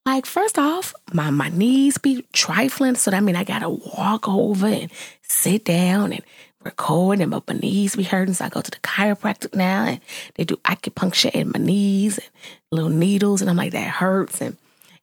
Like, 0.05 0.25
first 0.25 0.59
off, 0.59 0.93
my, 1.13 1.31
my 1.31 1.49
knees 1.49 1.97
be 1.97 2.25
trifling. 2.31 2.95
So 2.95 3.11
that 3.11 3.23
mean 3.23 3.35
I 3.35 3.43
gotta 3.43 3.69
walk 3.69 4.29
over 4.29 4.67
and 4.67 4.91
sit 5.21 5.65
down 5.65 6.13
and 6.13 6.21
record 6.63 7.19
and 7.19 7.31
my 7.31 7.41
knees 7.53 7.95
be 7.95 8.03
hurting. 8.03 8.35
So 8.35 8.45
I 8.45 8.49
go 8.49 8.61
to 8.61 8.71
the 8.71 8.77
chiropractic 8.77 9.55
now 9.55 9.85
and 9.85 10.01
they 10.35 10.43
do 10.43 10.57
acupuncture 10.57 11.31
in 11.31 11.51
my 11.51 11.59
knees 11.59 12.17
and 12.17 12.29
little 12.71 12.89
needles. 12.89 13.41
And 13.41 13.49
I'm 13.49 13.57
like, 13.57 13.71
that 13.73 13.89
hurts. 13.89 14.41
And 14.41 14.57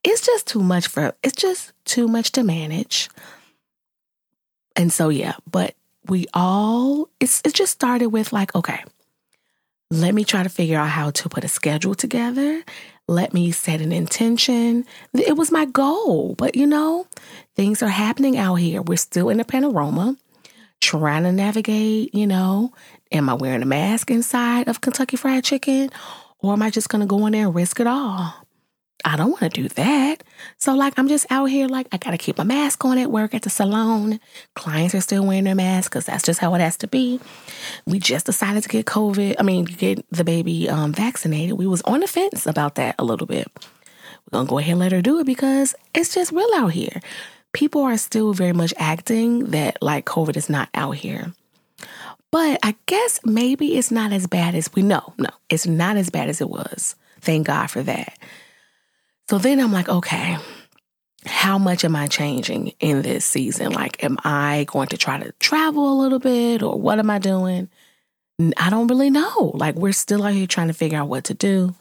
it's 0.05 0.25
just 0.25 0.47
too 0.47 0.63
much 0.63 0.89
for, 0.89 1.15
it's 1.23 1.37
just 1.37 1.73
too 1.85 2.09
much 2.09 2.33
to 2.33 2.43
manage. 2.43 3.09
And 4.77 4.93
so, 4.93 5.09
yeah, 5.09 5.35
but 5.51 5.75
we 6.07 6.27
all, 6.35 7.09
it's, 7.21 7.41
it 7.45 7.55
just 7.55 7.73
started 7.73 8.09
with 8.09 8.33
like, 8.33 8.55
okay, 8.55 8.83
let 9.91 10.15
me 10.15 10.25
try 10.25 10.43
to 10.43 10.49
figure 10.49 10.79
out 10.79 10.89
how 10.89 11.11
to 11.11 11.29
put 11.29 11.45
a 11.45 11.49
schedule 11.49 11.95
together. 11.95 12.63
Let 13.09 13.35
me 13.35 13.51
set 13.53 13.81
an 13.81 13.93
intention. 13.93 14.87
It 15.13 15.37
was 15.37 15.53
my 15.53 15.67
goal, 15.67 16.35
but 16.37 16.57
you 16.57 16.67
know, 16.67 17.07
things 17.57 17.83
are 17.83 17.89
happening 17.89 18.39
out 18.39 18.55
here. 18.55 18.81
We're 18.81 18.97
still 18.97 19.29
in 19.29 19.39
a 19.39 19.45
panorama 19.45 20.17
trying 20.81 21.25
to 21.25 21.33
navigate, 21.33 22.15
you 22.15 22.27
know, 22.27 22.73
am 23.13 23.29
I 23.29 23.35
wearing 23.35 23.63
a 23.63 23.67
mask 23.67 24.11
inside 24.11 24.67
of 24.67 24.81
Kentucky 24.81 25.17
Fried 25.17 25.45
Chicken 25.45 25.91
or 26.39 26.55
am 26.55 26.63
I 26.63 26.71
just 26.71 26.91
to 26.91 27.07
go 27.07 27.27
in 27.27 27.33
there 27.33 27.47
and 27.47 27.55
risk 27.55 27.79
it 27.79 27.87
all? 27.87 28.42
I 29.05 29.17
don't 29.17 29.31
want 29.31 29.41
to 29.41 29.49
do 29.49 29.69
that. 29.69 30.23
So, 30.59 30.75
like, 30.75 30.95
I'm 30.99 31.09
just 31.09 31.27
out 31.31 31.47
here, 31.47 31.67
like, 31.69 31.89
I 31.93 31.97
got 31.97 32.13
to 32.13 32.19
keep 32.19 32.39
my 32.39 32.45
mask 32.45 32.85
on 32.85 32.99
at 32.99 33.11
work 33.11 33.35
at 33.35 33.43
the 33.43 33.51
salon. 33.51 34.21
Clients 34.55 34.95
are 34.95 35.01
still 35.01 35.27
wearing 35.27 35.45
their 35.45 35.55
masks 35.55 35.89
because 35.89 36.07
that's 36.07 36.25
just 36.25 36.41
how 36.41 36.55
it 36.55 36.61
has 36.61 36.77
to 36.79 36.89
be. 36.89 37.21
We 37.87 37.99
just 37.99 38.27
decided 38.27 38.63
to 38.63 38.69
get 38.69 38.87
COVID, 38.87 39.37
I 39.39 39.43
mean, 39.43 39.65
get 39.65 40.05
the 40.11 40.25
baby 40.25 40.69
um, 40.69 40.93
vaccinated. 40.93 41.59
We 41.59 41.67
was 41.67 41.83
on 41.83 42.01
the 42.01 42.07
fence 42.07 42.47
about 42.47 42.77
that 42.77 42.95
a 42.99 43.05
little 43.05 43.27
bit. 43.27 43.49
We're 44.31 44.39
going 44.39 44.47
to 44.47 44.51
go 44.51 44.59
ahead 44.59 44.73
and 44.73 44.81
let 44.81 44.93
her 44.93 45.03
do 45.03 45.19
it 45.19 45.27
because 45.27 45.75
it's 45.95 46.15
just 46.15 46.33
real 46.33 46.51
out 46.55 46.73
here 46.73 47.01
people 47.53 47.83
are 47.83 47.97
still 47.97 48.33
very 48.33 48.53
much 48.53 48.75
acting 48.77 49.51
that 49.51 49.81
like 49.83 50.07
COVID 50.07 50.37
is 50.37 50.51
not 50.51 50.69
out 50.75 50.97
here. 50.97 51.33
But 52.31 52.59
I 52.63 52.75
guess 52.87 53.21
maybe 53.25 53.77
it's 53.77 53.91
not 53.91 54.13
as 54.13 54.27
bad 54.27 54.55
as 54.55 54.73
we 54.75 54.83
know. 54.83 55.13
No, 55.19 55.29
it's 55.51 55.67
not 55.67 55.97
as 55.97 56.09
bad 56.09 56.29
as 56.29 56.41
it 56.41 56.49
was. 56.49 56.97
Thank 57.21 57.47
God 57.47 57.71
for 57.71 57.83
that. 57.83 58.19
So 59.33 59.39
then 59.39 59.61
I'm 59.61 59.73
like, 59.73 59.89
okay, 59.89 60.37
how 61.25 61.57
much 61.57 61.87
am 61.87 61.97
I 61.97 62.07
changing 62.07 62.75
in 62.81 63.01
this 63.01 63.25
season? 63.25 63.73
Like, 63.73 64.05
am 64.05 64.19
I 64.25 64.67
going 64.69 64.89
to 64.89 64.99
try 64.99 65.19
to 65.19 65.33
travel 65.41 65.91
a 65.91 65.97
little 66.03 66.19
bit 66.19 66.63
or 66.63 66.79
what 66.79 66.99
am 66.99 67.09
I 67.09 67.19
doing? 67.19 67.71
I 68.59 68.69
don't 68.69 68.89
really 68.89 69.09
know. 69.09 69.53
Like 69.55 69.75
we're 69.75 69.95
still 69.95 70.23
out 70.23 70.35
here 70.35 70.47
trying 70.47 70.67
to 70.67 70.75
figure 70.75 70.99
out 70.99 71.09
what 71.09 71.25
to 71.25 71.33
do. 71.33 71.75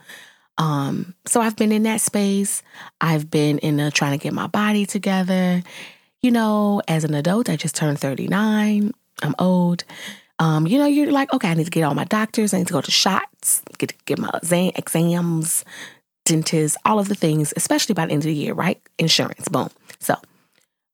Um, 0.58 1.14
so 1.26 1.42
I've 1.42 1.58
been 1.58 1.74
in 1.74 1.84
that 1.84 2.00
space. 2.00 2.64
I've 3.02 3.30
been 3.30 3.58
in 3.58 3.82
a 3.82 3.92
trying 3.92 4.18
to 4.18 4.24
get 4.24 4.32
my 4.32 4.48
body 4.48 4.86
together. 4.86 5.62
You 6.22 6.32
know, 6.32 6.82
as 6.88 7.04
an 7.04 7.14
adult, 7.14 7.50
I 7.50 7.58
just 7.58 7.76
turned 7.76 8.00
39. 8.00 8.94
I'm 9.24 9.36
old. 9.40 9.84
Um, 10.40 10.68
you 10.68 10.80
know, 10.80 10.86
you're 10.86 11.12
like, 11.12 11.34
okay, 11.34 11.50
I 11.50 11.54
need 11.56 11.66
to 11.66 11.70
get 11.70 11.84
all 11.84 11.96
my 11.96 12.06
doctors, 12.06 12.54
I 12.54 12.60
need 12.60 12.68
to 12.68 12.74
go 12.74 12.82
to 12.82 12.92
shots, 12.92 13.62
get 13.78 13.94
get 14.06 14.20
my 14.20 14.32
exams, 14.42 15.66
dentist, 16.32 16.78
all 16.86 16.98
of 16.98 17.10
the 17.10 17.16
things, 17.16 17.54
especially 17.58 17.94
by 17.94 18.06
the 18.06 18.14
end 18.14 18.22
of 18.22 18.28
the 18.28 18.34
year, 18.34 18.54
right? 18.54 18.82
Insurance, 18.98 19.50
boom. 19.50 19.70
So 20.00 20.16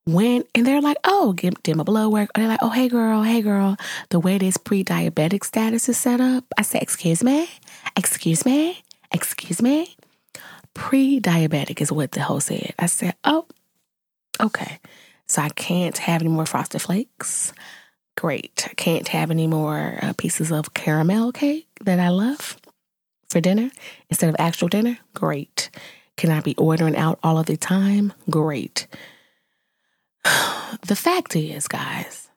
when 0.06 0.44
and 0.56 0.66
they're 0.66 0.82
like, 0.82 0.98
oh, 1.04 1.34
get 1.34 1.62
did 1.64 1.76
my 1.76 1.84
blood 1.84 2.12
work. 2.12 2.30
Or 2.30 2.40
they're 2.40 2.48
like, 2.48 2.64
oh, 2.64 2.70
hey 2.70 2.90
girl, 2.90 3.22
hey 3.22 3.42
girl, 3.42 3.78
the 4.10 4.20
way 4.20 4.38
this 4.38 4.58
pre-diabetic 4.58 5.44
status 5.44 5.88
is 5.90 5.98
set 5.98 6.20
up. 6.20 6.44
I 6.58 6.64
said, 6.64 6.82
excuse 6.82 7.24
me, 7.24 7.48
excuse 7.96 8.46
me, 8.46 8.82
excuse 9.12 9.62
me. 9.62 9.96
Pre-diabetic 10.74 11.82
is 11.82 11.92
what 11.92 12.12
the 12.12 12.22
host 12.22 12.48
said. 12.48 12.74
I 12.80 12.88
said, 12.88 13.16
oh, 13.24 13.46
okay. 14.42 14.80
So 15.28 15.42
I 15.42 15.50
can't 15.50 15.98
have 15.98 16.22
any 16.22 16.30
more 16.30 16.46
frosted 16.46 16.82
flakes. 16.82 17.54
Great. 18.16 18.66
I 18.70 18.74
can't 18.74 19.08
have 19.10 19.30
any 19.30 19.46
more 19.46 20.00
uh, 20.02 20.14
pieces 20.18 20.52
of 20.52 20.74
caramel 20.74 21.32
cake 21.32 21.68
that 21.82 22.00
I 22.00 22.10
love 22.10 22.58
for 23.30 23.42
dinner 23.42 23.70
instead 24.10 24.30
of 24.30 24.36
actual 24.40 24.68
dinner. 24.68 24.98
Great. 25.14 25.70
Can 26.16 26.32
I 26.32 26.42
be 26.42 26.56
ordering 26.56 26.96
out 26.96 27.20
all 27.24 27.38
of 27.38 27.46
the 27.46 27.58
time? 27.58 28.14
Great. 28.30 28.88
The 30.86 30.98
fact 30.98 31.34
is, 31.38 31.70
guys, 31.70 32.28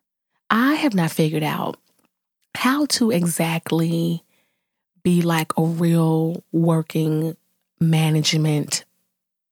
I 0.48 0.74
have 0.74 0.94
not 0.94 1.10
figured 1.10 1.42
out 1.42 1.80
how 2.54 2.86
to 2.86 3.10
exactly 3.10 4.22
be 5.02 5.20
like 5.22 5.50
a 5.56 5.64
real 5.64 6.44
working 6.52 7.36
management 7.80 8.84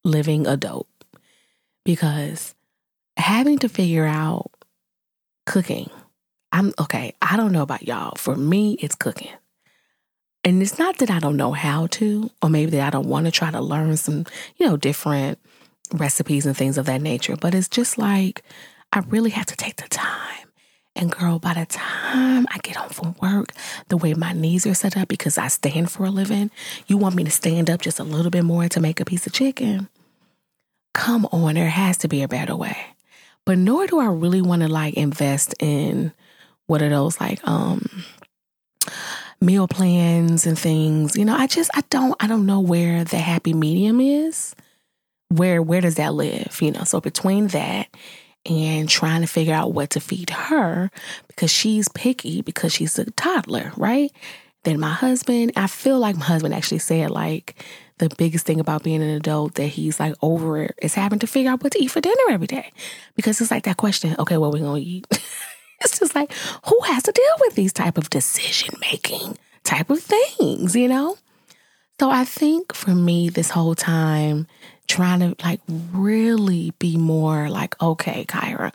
living 0.05 0.47
adult 0.47 0.87
because 1.85 2.55
having 3.17 3.59
to 3.59 3.69
figure 3.69 4.07
out 4.07 4.51
cooking. 5.47 5.91
I'm 6.53 6.73
okay, 6.79 7.15
I 7.21 7.37
don't 7.37 7.53
know 7.53 7.63
about 7.63 7.87
y'all. 7.87 8.15
For 8.17 8.37
me, 8.37 8.75
it's 8.75 8.95
cooking. 8.95 9.33
And 10.45 10.63
it's 10.63 10.79
not 10.79 10.99
that 10.99 11.11
I 11.11 11.19
don't 11.19 11.37
know 11.37 11.53
how 11.53 11.89
to, 11.89 12.31
or 12.43 12.49
maybe 12.49 12.73
that 12.73 12.87
I 12.87 12.91
don't 12.91 13.09
want 13.09 13.27
to 13.27 13.33
try 13.33 13.51
to 13.51 13.61
learn 13.61 13.97
some, 13.97 14.25
you 14.57 14.67
know, 14.67 14.77
different 14.77 15.39
recipes 15.93 16.47
and 16.47 16.57
things 16.57 16.79
of 16.79 16.87
that 16.87 17.03
nature, 17.03 17.37
but 17.37 17.55
it's 17.55 17.69
just 17.69 17.99
like 17.99 18.43
I 18.93 19.01
really 19.01 19.31
have 19.31 19.47
to 19.47 19.57
take 19.57 19.77
the 19.77 19.89
time. 19.89 20.49
And 20.97 21.13
girl, 21.13 21.39
by 21.39 21.55
the 21.55 21.67
time 21.67 22.47
I 22.51 22.59
get 22.59 22.77
home 22.77 22.91
from 22.91 23.15
work, 23.23 23.53
the 23.89 23.97
way 23.97 24.15
my 24.15 24.33
knees 24.33 24.67
are 24.67 24.75
set 24.75 24.97
up 24.97 25.09
because 25.09 25.39
I 25.39 25.49
stand 25.49 25.91
for 25.91 26.05
a 26.05 26.11
living, 26.11 26.51
you 26.89 26.97
want 26.97 27.15
me 27.15 27.25
to 27.25 27.31
stand 27.31 27.71
up 27.71 27.81
just 27.81 28.01
a 28.01 28.05
little 28.05 28.31
bit 28.31 28.45
more 28.45 28.69
to 28.69 28.81
make 28.81 29.01
a 29.01 29.05
piece 29.05 29.27
of 29.27 29.33
chicken? 29.33 29.89
Come 30.95 31.27
on, 31.27 31.55
there 31.55 31.69
has 31.69 31.99
to 31.99 32.09
be 32.09 32.23
a 32.23 32.29
better 32.29 32.57
way. 32.57 32.77
But 33.45 33.59
nor 33.59 33.87
do 33.87 34.01
I 34.01 34.07
really 34.07 34.43
want 34.43 34.63
to 34.63 34.69
like 34.69 34.95
invest 34.95 35.55
in 35.61 36.13
what 36.67 36.83
are 36.83 36.89
those 36.89 37.21
like 37.21 37.47
um 37.47 38.05
meal 39.41 39.69
plans 39.69 40.47
and 40.47 40.59
things. 40.59 41.17
You 41.17 41.25
know, 41.25 41.37
I 41.37 41.47
just 41.47 41.71
I 41.75 41.83
don't 41.91 42.15
I 42.21 42.27
don't 42.27 42.47
know 42.47 42.61
where 42.61 43.05
the 43.05 43.19
happy 43.19 43.55
medium 43.55 44.01
is. 44.01 44.55
Where 45.29 45.63
where 45.63 45.81
does 45.81 45.97
that 45.97 46.15
live? 46.15 46.59
You 46.61 46.73
know, 46.73 46.85
so 46.85 47.01
between 47.01 47.49
that 47.49 47.89
and 48.47 48.89
trying 48.89 49.21
to 49.21 49.27
figure 49.27 49.55
out 49.55 49.75
what 49.75 49.91
to 49.91 50.01
feed 50.01 50.31
her 50.31 50.91
because 51.27 51.51
she's 51.51 51.89
picky 51.89 52.43
because 52.43 52.73
she's 52.73 52.99
a 52.99 53.11
toddler, 53.13 53.73
right? 53.77 54.11
Then 54.65 54.81
my 54.81 54.91
husband, 54.91 55.53
I 55.57 55.67
feel 55.67 55.99
like 55.99 56.17
my 56.17 56.25
husband 56.25 56.55
actually 56.55 56.81
said 56.81 57.11
like 57.11 57.63
the 57.99 58.09
biggest 58.17 58.47
thing 58.47 58.61
about 58.61 58.83
being 58.83 59.03
an 59.03 59.11
adult 59.11 59.55
that 59.55 59.67
he's 59.67 60.01
like 60.01 60.15
over 60.23 60.63
it 60.63 60.75
is 60.81 60.95
having 60.95 61.19
to 61.21 61.27
figure 61.27 61.51
out 61.51 61.63
what 61.63 61.73
to 61.73 61.83
eat 61.83 61.91
for 61.91 62.01
dinner 62.01 62.17
every 62.31 62.47
day. 62.47 62.73
Because 63.17 63.41
it's 63.41 63.51
like 63.51 63.65
that 63.65 63.77
question, 63.77 64.17
okay, 64.19 64.37
what 64.37 64.53
we 64.53 64.61
gonna 64.61 64.79
eat? 64.79 65.07
it's 65.81 65.99
just 65.99 66.15
like, 66.15 66.33
who 66.67 66.81
has 66.87 67.03
to 67.05 67.13
deal 67.13 67.35
with 67.41 67.55
these 67.55 67.73
type 67.73 67.99
of 67.99 68.11
decision 68.11 68.75
making 68.81 69.39
type 69.65 69.91
of 69.91 70.01
things, 70.01 70.75
you 70.75 70.89
know? 70.89 71.17
So 72.01 72.11
I 72.11 72.25
think 72.25 72.75
for 72.75 72.95
me 72.95 73.29
this 73.29 73.51
whole 73.51 73.75
time, 73.75 74.47
trying 74.87 75.21
to 75.21 75.37
like 75.45 75.61
really 75.93 76.73
be 76.79 76.97
more 76.97 77.49
like, 77.49 77.81
okay, 77.83 78.25
Kyra, 78.25 78.73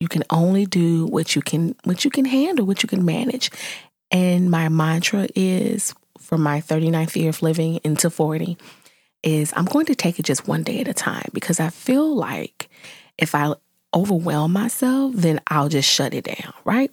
you 0.00 0.08
can 0.08 0.22
only 0.30 0.66
do 0.66 1.06
what 1.06 1.34
you 1.34 1.42
can 1.42 1.74
what 1.84 2.04
you 2.04 2.10
can 2.10 2.24
handle, 2.24 2.66
what 2.66 2.82
you 2.82 2.88
can 2.88 3.04
manage. 3.04 3.50
And 4.10 4.50
my 4.50 4.68
mantra 4.68 5.28
is 5.34 5.94
for 6.18 6.38
my 6.38 6.60
39th 6.60 7.16
year 7.16 7.30
of 7.30 7.42
living 7.42 7.80
into 7.84 8.10
40 8.10 8.56
is 9.22 9.52
I'm 9.56 9.64
going 9.64 9.86
to 9.86 9.94
take 9.94 10.18
it 10.18 10.24
just 10.24 10.46
one 10.46 10.62
day 10.62 10.80
at 10.80 10.88
a 10.88 10.94
time 10.94 11.28
because 11.32 11.58
I 11.58 11.70
feel 11.70 12.14
like 12.14 12.68
if 13.18 13.34
I 13.34 13.54
overwhelm 13.94 14.52
myself, 14.52 15.12
then 15.14 15.40
I'll 15.48 15.68
just 15.68 15.88
shut 15.88 16.14
it 16.14 16.24
down, 16.24 16.52
right? 16.64 16.92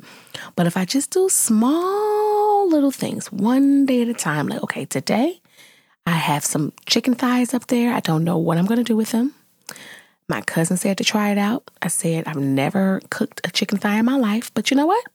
But 0.56 0.68
if 0.68 0.78
I 0.78 0.86
just 0.86 1.12
do 1.12 1.30
small 1.30 2.70
little 2.70 2.92
things 2.92 3.32
one 3.32 3.86
day 3.86 4.02
at 4.02 4.08
a 4.08 4.14
time, 4.14 4.48
like, 4.48 4.64
okay, 4.64 4.86
today 4.86 5.42
I 6.06 6.12
have 6.12 6.44
some 6.46 6.74
chicken 6.86 7.16
thighs 7.16 7.54
up 7.54 7.68
there. 7.68 7.94
I 7.94 8.00
don't 8.00 8.24
know 8.24 8.38
what 8.38 8.58
I'm 8.58 8.66
going 8.66 8.78
to 8.78 8.84
do 8.84 8.96
with 8.96 9.12
them. 9.12 9.34
My 10.28 10.42
cousin 10.42 10.78
said 10.78 10.98
to 10.98 11.04
try 11.04 11.32
it 11.32 11.38
out. 11.38 11.70
I 11.82 11.88
said, 11.88 12.28
I've 12.28 12.38
never 12.38 13.02
cooked 13.10 13.42
a 13.44 13.52
chicken 13.52 13.78
thigh 13.78 14.00
in 14.00 14.06
my 14.06 14.18
life, 14.18 14.54
but 14.54 14.72
you 14.72 14.78
know 14.78 14.86
what? 14.86 15.06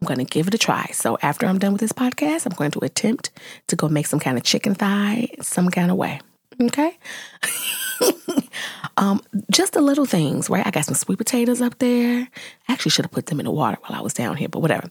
I'm 0.00 0.06
going 0.06 0.18
to 0.18 0.24
give 0.24 0.48
it 0.48 0.54
a 0.54 0.58
try. 0.58 0.90
So 0.92 1.16
after 1.22 1.46
I'm 1.46 1.58
done 1.58 1.72
with 1.72 1.80
this 1.80 1.92
podcast, 1.92 2.44
I'm 2.44 2.56
going 2.56 2.72
to 2.72 2.80
attempt 2.80 3.30
to 3.68 3.76
go 3.76 3.88
make 3.88 4.06
some 4.06 4.20
kind 4.20 4.36
of 4.36 4.44
chicken 4.44 4.74
thigh 4.74 5.28
some 5.40 5.70
kind 5.70 5.90
of 5.90 5.96
way. 5.96 6.20
Okay. 6.60 6.98
um, 8.96 9.22
just 9.50 9.72
the 9.72 9.80
little 9.80 10.06
things, 10.06 10.48
right? 10.50 10.66
I 10.66 10.70
got 10.70 10.84
some 10.84 10.94
sweet 10.94 11.18
potatoes 11.18 11.60
up 11.60 11.78
there. 11.78 12.28
I 12.68 12.72
actually 12.72 12.90
should 12.90 13.04
have 13.04 13.12
put 13.12 13.26
them 13.26 13.40
in 13.40 13.46
the 13.46 13.50
water 13.50 13.78
while 13.82 13.98
I 13.98 14.02
was 14.02 14.14
down 14.14 14.36
here, 14.36 14.48
but 14.48 14.60
whatever. 14.60 14.90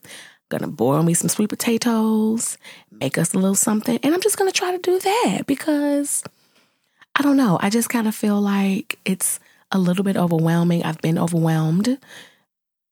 Gonna 0.49 0.67
boil 0.67 1.01
me 1.03 1.13
some 1.13 1.29
sweet 1.29 1.49
potatoes, 1.49 2.57
make 2.91 3.17
us 3.17 3.33
a 3.33 3.39
little 3.39 3.55
something, 3.55 3.97
and 4.03 4.13
I'm 4.13 4.21
just 4.21 4.37
gonna 4.37 4.51
try 4.51 4.71
to 4.71 4.77
do 4.77 4.99
that 4.99 5.43
because 5.47 6.23
I 7.15 7.23
don't 7.23 7.37
know. 7.37 7.57
I 7.61 7.69
just 7.69 7.89
kind 7.89 8.07
of 8.07 8.13
feel 8.13 8.39
like 8.39 8.99
it's 9.05 9.39
a 9.71 9.79
little 9.79 10.03
bit 10.03 10.17
overwhelming. 10.17 10.83
I've 10.83 11.01
been 11.01 11.17
overwhelmed 11.17 11.97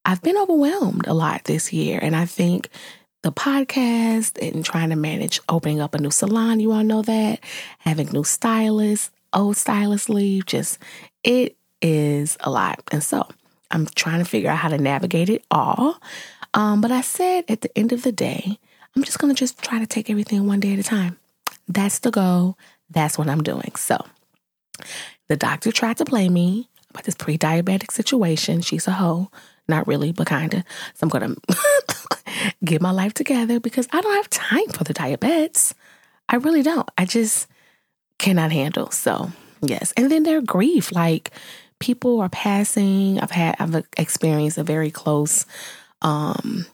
I've 0.04 0.22
been 0.22 0.36
overwhelmed 0.36 1.06
a 1.06 1.14
lot 1.14 1.44
this 1.44 1.72
year. 1.72 1.98
And 2.02 2.16
I 2.16 2.26
think 2.26 2.68
the 3.22 3.32
podcast 3.32 4.36
and 4.40 4.64
trying 4.64 4.90
to 4.90 4.96
manage 4.96 5.40
opening 5.48 5.80
up 5.80 5.94
a 5.94 5.98
new 5.98 6.10
salon, 6.10 6.60
you 6.60 6.72
all 6.72 6.82
know 6.82 7.02
that, 7.02 7.40
having 7.78 8.08
new 8.08 8.24
stylists, 8.24 9.10
old 9.32 9.56
stylist 9.56 10.08
leave, 10.08 10.46
just 10.46 10.78
it 11.24 11.56
is 11.80 12.36
a 12.40 12.50
lot. 12.50 12.82
And 12.92 13.02
so 13.02 13.26
I'm 13.70 13.86
trying 13.86 14.18
to 14.18 14.24
figure 14.24 14.50
out 14.50 14.58
how 14.58 14.68
to 14.68 14.78
navigate 14.78 15.28
it 15.28 15.44
all. 15.50 16.00
Um, 16.54 16.80
but 16.80 16.92
I 16.92 17.00
said 17.00 17.44
at 17.48 17.62
the 17.62 17.76
end 17.76 17.92
of 17.92 18.02
the 18.02 18.12
day, 18.12 18.58
I'm 18.94 19.04
just 19.04 19.18
going 19.18 19.34
to 19.34 19.38
just 19.38 19.62
try 19.62 19.78
to 19.78 19.86
take 19.86 20.10
everything 20.10 20.46
one 20.46 20.60
day 20.60 20.74
at 20.74 20.78
a 20.78 20.82
time. 20.82 21.18
That's 21.66 22.00
the 22.00 22.10
goal. 22.10 22.58
That's 22.90 23.16
what 23.16 23.28
I'm 23.28 23.42
doing. 23.42 23.72
So 23.76 24.04
the 25.28 25.36
doctor 25.36 25.72
tried 25.72 25.96
to 25.98 26.04
play 26.04 26.28
me 26.28 26.68
about 26.90 27.04
this 27.04 27.14
pre 27.14 27.38
diabetic 27.38 27.90
situation. 27.90 28.60
She's 28.60 28.86
a 28.86 28.92
hoe. 28.92 29.30
Not 29.68 29.86
really, 29.86 30.12
but 30.12 30.26
kind 30.26 30.52
of. 30.52 30.64
So 30.94 31.04
I'm 31.04 31.08
going 31.08 31.34
to 31.48 32.54
get 32.64 32.82
my 32.82 32.90
life 32.90 33.14
together 33.14 33.60
because 33.60 33.88
I 33.92 34.00
don't 34.00 34.16
have 34.16 34.28
time 34.28 34.68
for 34.68 34.84
the 34.84 34.92
diabetes. 34.92 35.74
I 36.28 36.36
really 36.36 36.62
don't. 36.62 36.88
I 36.98 37.04
just 37.04 37.46
cannot 38.22 38.52
handle. 38.52 38.90
So, 38.90 39.30
yes. 39.60 39.92
And 39.96 40.10
then 40.10 40.22
their 40.22 40.40
grief. 40.40 40.92
Like 40.92 41.30
people 41.78 42.20
are 42.20 42.30
passing. 42.30 43.20
I've 43.20 43.32
had, 43.32 43.56
I've 43.58 43.84
experienced 43.98 44.56
a 44.56 44.62
very 44.62 44.90
close 44.90 45.44
um, 46.00 46.64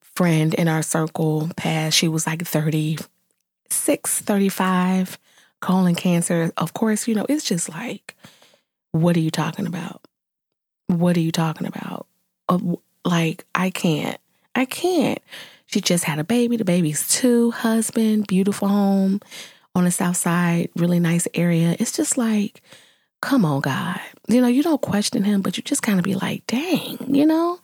friend 0.00 0.54
in 0.54 0.68
our 0.68 0.82
circle 0.82 1.50
pass. 1.56 1.94
She 1.94 2.06
was 2.06 2.26
like 2.26 2.46
36, 2.46 4.20
35, 4.20 5.18
colon 5.60 5.94
cancer. 5.94 6.52
Of 6.56 6.74
course, 6.74 7.08
you 7.08 7.14
know, 7.14 7.26
it's 7.28 7.44
just 7.44 7.68
like, 7.70 8.14
what 8.92 9.16
are 9.16 9.20
you 9.20 9.30
talking 9.30 9.66
about? 9.66 10.02
What 10.86 11.16
are 11.16 11.20
you 11.20 11.32
talking 11.32 11.66
about? 11.66 12.06
like 13.06 13.46
I 13.54 13.70
can't. 13.70 14.18
I 14.54 14.66
can't. 14.66 15.18
She 15.66 15.80
just 15.80 16.04
had 16.04 16.18
a 16.18 16.24
baby. 16.24 16.58
The 16.58 16.64
baby's 16.64 17.08
two, 17.08 17.50
husband, 17.52 18.26
beautiful 18.26 18.68
home 18.68 19.20
on 19.74 19.84
the 19.84 19.90
south 19.90 20.16
side, 20.16 20.70
really 20.76 21.00
nice 21.00 21.26
area. 21.34 21.76
It's 21.78 21.92
just 21.92 22.16
like, 22.16 22.62
come 23.20 23.44
on, 23.44 23.60
God. 23.60 24.00
You 24.28 24.40
know, 24.40 24.48
you 24.48 24.62
don't 24.62 24.80
question 24.80 25.24
him, 25.24 25.42
but 25.42 25.56
you 25.56 25.62
just 25.62 25.82
kind 25.82 25.98
of 25.98 26.04
be 26.04 26.14
like, 26.14 26.46
dang, 26.46 27.14
you 27.14 27.26
know? 27.26 27.58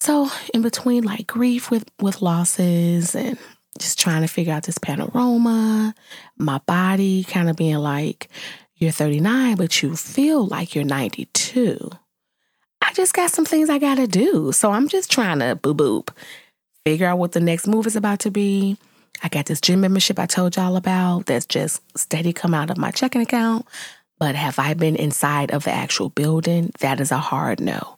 So 0.00 0.28
in 0.52 0.62
between 0.62 1.04
like 1.04 1.26
grief 1.26 1.70
with 1.70 1.88
with 2.00 2.20
losses 2.20 3.14
and 3.14 3.38
just 3.78 3.98
trying 3.98 4.22
to 4.22 4.28
figure 4.28 4.52
out 4.52 4.64
this 4.64 4.78
panorama, 4.78 5.94
my 6.36 6.58
body 6.66 7.24
kind 7.24 7.48
of 7.48 7.56
being 7.56 7.76
like, 7.76 8.28
you're 8.76 8.90
39, 8.90 9.56
but 9.56 9.82
you 9.82 9.96
feel 9.96 10.46
like 10.46 10.74
you're 10.74 10.84
92. 10.84 11.90
I 12.82 12.92
just 12.92 13.14
got 13.14 13.30
some 13.30 13.44
things 13.44 13.70
I 13.70 13.78
got 13.78 13.96
to 13.96 14.06
do. 14.06 14.52
So 14.52 14.70
I'm 14.70 14.88
just 14.88 15.10
trying 15.10 15.38
to 15.38 15.56
boo 15.56 15.74
boop, 15.74 16.10
figure 16.84 17.06
out 17.06 17.18
what 17.18 17.32
the 17.32 17.40
next 17.40 17.66
move 17.66 17.86
is 17.86 17.96
about 17.96 18.20
to 18.20 18.30
be. 18.30 18.76
I 19.22 19.28
got 19.28 19.46
this 19.46 19.60
gym 19.60 19.80
membership 19.80 20.18
I 20.18 20.26
told 20.26 20.56
y'all 20.56 20.76
about 20.76 21.26
that's 21.26 21.46
just 21.46 21.80
steady 21.96 22.32
come 22.32 22.54
out 22.54 22.70
of 22.70 22.76
my 22.76 22.90
checking 22.90 23.22
account. 23.22 23.66
But 24.18 24.34
have 24.34 24.58
I 24.58 24.74
been 24.74 24.96
inside 24.96 25.50
of 25.50 25.64
the 25.64 25.72
actual 25.72 26.08
building? 26.08 26.72
That 26.80 27.00
is 27.00 27.10
a 27.10 27.18
hard 27.18 27.60
no, 27.60 27.96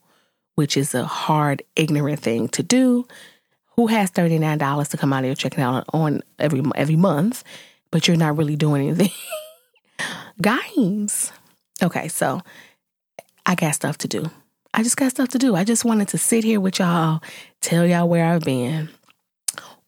which 0.55 0.77
is 0.77 0.95
a 0.95 1.05
hard, 1.05 1.63
ignorant 1.75 2.21
thing 2.21 2.49
to 2.49 2.63
do. 2.63 3.07
Who 3.77 3.89
has 3.89 4.11
$39 4.11 4.89
to 4.89 4.97
come 4.97 5.13
out 5.13 5.21
of 5.21 5.27
your 5.27 5.35
checking 5.35 5.61
account 5.61 5.87
on 5.93 6.23
every 6.39 6.63
every 6.75 6.97
month, 6.97 7.45
but 7.91 8.09
you're 8.09 8.17
not 8.17 8.37
really 8.37 8.57
doing 8.57 8.89
anything? 8.89 9.11
Guys. 10.41 11.33
Okay, 11.83 12.09
so 12.09 12.41
I 13.45 13.55
got 13.55 13.75
stuff 13.75 13.99
to 13.99 14.09
do. 14.09 14.31
I 14.73 14.83
just 14.83 14.97
got 14.97 15.11
stuff 15.11 15.29
to 15.31 15.39
do. 15.39 15.55
I 15.55 15.65
just 15.65 15.85
wanted 15.85 16.09
to 16.09 16.19
sit 16.19 16.45
here 16.45 16.61
with 16.61 16.79
y'all, 16.79 17.23
tell 17.61 17.87
y'all 17.87 18.09
where 18.09 18.25
I've 18.25 18.45
been, 18.45 18.89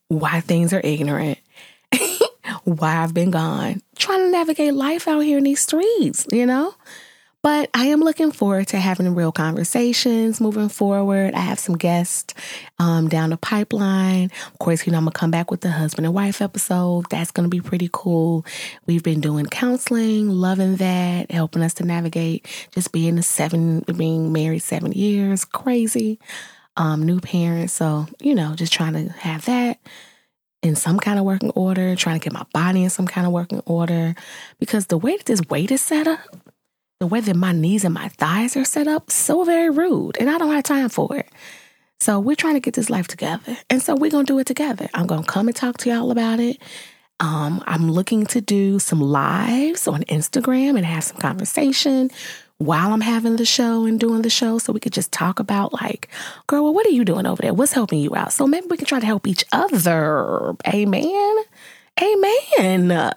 why 0.09 0.41
things 0.41 0.73
are 0.73 0.81
ignorant, 0.83 1.39
why 2.65 2.97
I've 2.97 3.15
been 3.15 3.31
gone, 3.31 3.83
trying 3.97 4.21
to 4.21 4.31
navigate 4.31 4.75
life 4.75 5.07
out 5.07 5.21
here 5.21 5.39
in 5.39 5.45
these 5.45 5.61
streets, 5.61 6.27
you 6.33 6.47
know? 6.47 6.75
But 7.41 7.71
I 7.73 7.87
am 7.87 8.01
looking 8.01 8.33
forward 8.33 8.67
to 8.69 8.79
having 8.79 9.15
real 9.15 9.31
conversations 9.31 10.41
moving 10.41 10.69
forward. 10.69 11.35
I 11.35 11.41
have 11.41 11.61
some 11.61 11.77
guests 11.77 12.35
um, 12.81 13.09
down 13.09 13.31
the 13.31 13.37
pipeline. 13.37 14.33
Of 14.53 14.59
course, 14.59 14.85
you 14.85 14.91
know, 14.91 14.99
I'm 14.99 15.05
going 15.05 15.13
to 15.13 15.19
come 15.19 15.31
back 15.31 15.49
with 15.49 15.61
the 15.61 15.71
husband 15.71 16.05
and 16.05 16.15
wife 16.15 16.43
episode. 16.43 17.07
That's 17.11 17.31
going 17.31 17.49
to 17.49 17.51
be 17.51 17.61
pretty 17.61 17.89
cool. 17.93 18.45
We've 18.87 19.05
been 19.05 19.21
doing 19.21 19.47
counseling, 19.47 20.29
loving 20.29 20.77
that, 20.77 21.31
helping 21.31 21.63
us 21.63 21.75
to 21.75 21.85
navigate 21.85 22.45
just 22.73 22.91
being 22.91 23.19
a 23.19 23.23
seven, 23.23 23.81
being 23.97 24.33
married 24.33 24.63
seven 24.63 24.91
years, 24.91 25.45
crazy. 25.45 26.19
Um, 26.79 27.03
new 27.03 27.21
parents. 27.21 27.75
So, 27.75 28.07
you 28.21 28.35
know, 28.35 28.55
just 28.55 28.73
trying 28.73 28.95
to 28.95 29.13
have 29.13 29.45
that 29.47 29.79
in 30.63 30.77
some 30.77 30.99
kind 30.99 31.19
of 31.19 31.25
working 31.25 31.51
order, 31.51 31.95
trying 31.97 32.21
to 32.21 32.25
get 32.25 32.33
my 32.33 32.47
body 32.53 32.85
in 32.85 32.91
some 32.91 33.07
kind 33.07 33.27
of 33.27 33.33
working 33.33 33.63
order. 33.67 34.15
Because 34.59 34.87
the 34.87 34.97
way 34.97 35.17
that 35.17 35.27
this 35.27 35.43
weight 35.51 35.71
is 35.71 35.83
set 35.83 36.07
up, 36.07 36.21
the 37.01 37.07
way 37.07 37.21
that 37.21 37.37
my 37.37 37.53
knees 37.53 37.85
and 37.85 37.95
my 37.95 38.09
thighs 38.09 38.57
are 38.57 38.65
set 38.65 38.89
up, 38.89 39.11
so 39.11 39.45
very 39.45 39.71
rude. 39.71 40.17
And 40.19 40.31
I 40.31 40.39
don't 40.39 40.53
have 40.53 40.65
time 40.65 40.89
for 40.89 41.17
it. 41.17 41.29
So 42.01 42.21
we're 42.21 42.37
trying 42.37 42.55
to 42.55 42.61
get 42.61 42.75
this 42.75 42.91
life 42.91 43.09
together. 43.09 43.57
And 43.69 43.83
so 43.83 43.97
we're 43.97 44.11
going 44.11 44.27
to 44.27 44.33
do 44.33 44.39
it 44.39 44.47
together. 44.47 44.89
I'm 44.95 45.07
going 45.07 45.25
to 45.25 45.31
come 45.31 45.49
and 45.49 45.57
talk 45.57 45.79
to 45.79 45.91
y'all 45.91 46.13
about 46.13 46.39
it. 46.39 46.63
Um, 47.21 47.63
I'm 47.67 47.91
looking 47.91 48.25
to 48.27 48.41
do 48.41 48.79
some 48.79 49.01
lives 49.01 49.89
on 49.89 50.05
Instagram 50.05 50.77
and 50.77 50.87
have 50.87 51.03
some 51.03 51.17
conversation 51.17 52.11
while 52.59 52.93
I'm 52.93 53.01
having 53.01 53.37
the 53.37 53.45
show 53.45 53.87
and 53.87 54.01
doing 54.01 54.23
the 54.23 54.31
show 54.31 54.59
so 54.59 54.73
we 54.73 54.81
could 54.81 54.93
just 54.93 55.13
talk 55.13 55.39
about 55.39 55.73
like, 55.81 56.09
girl, 56.49 56.65
well, 56.65 56.75
what 56.75 56.87
are 56.87 56.91
you 56.91 57.05
doing 57.05 57.25
over 57.25 57.41
there? 57.41 57.55
What's 57.55 57.73
helping 57.73 58.01
you 58.01 58.17
out? 58.17 58.33
So 58.33 58.49
maybe 58.49 58.67
we 58.69 58.77
can 58.77 58.87
try 58.87 58.99
to 58.99 59.07
help 59.07 59.29
each 59.29 59.45
other. 59.53 60.57
Amen. 60.67 61.37
Amen. 62.03 63.13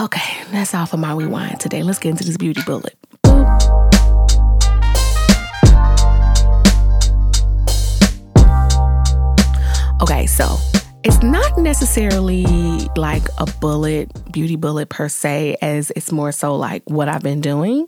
Okay, 0.00 0.44
that's 0.52 0.74
all 0.74 0.86
for 0.86 0.96
my 0.96 1.12
rewind 1.12 1.60
today. 1.60 1.82
Let's 1.82 1.98
get 1.98 2.10
into 2.10 2.24
this 2.24 2.36
beauty 2.36 2.62
bullet. 2.62 2.96
Okay, 10.00 10.26
so 10.26 10.56
it's 11.02 11.22
not 11.22 11.56
necessarily 11.56 12.44
like 12.96 13.22
a 13.38 13.46
bullet, 13.60 14.10
beauty 14.30 14.56
bullet 14.56 14.90
per 14.90 15.08
se, 15.08 15.56
as 15.62 15.90
it's 15.96 16.12
more 16.12 16.30
so 16.30 16.56
like 16.56 16.82
what 16.84 17.08
I've 17.08 17.22
been 17.22 17.40
doing. 17.40 17.86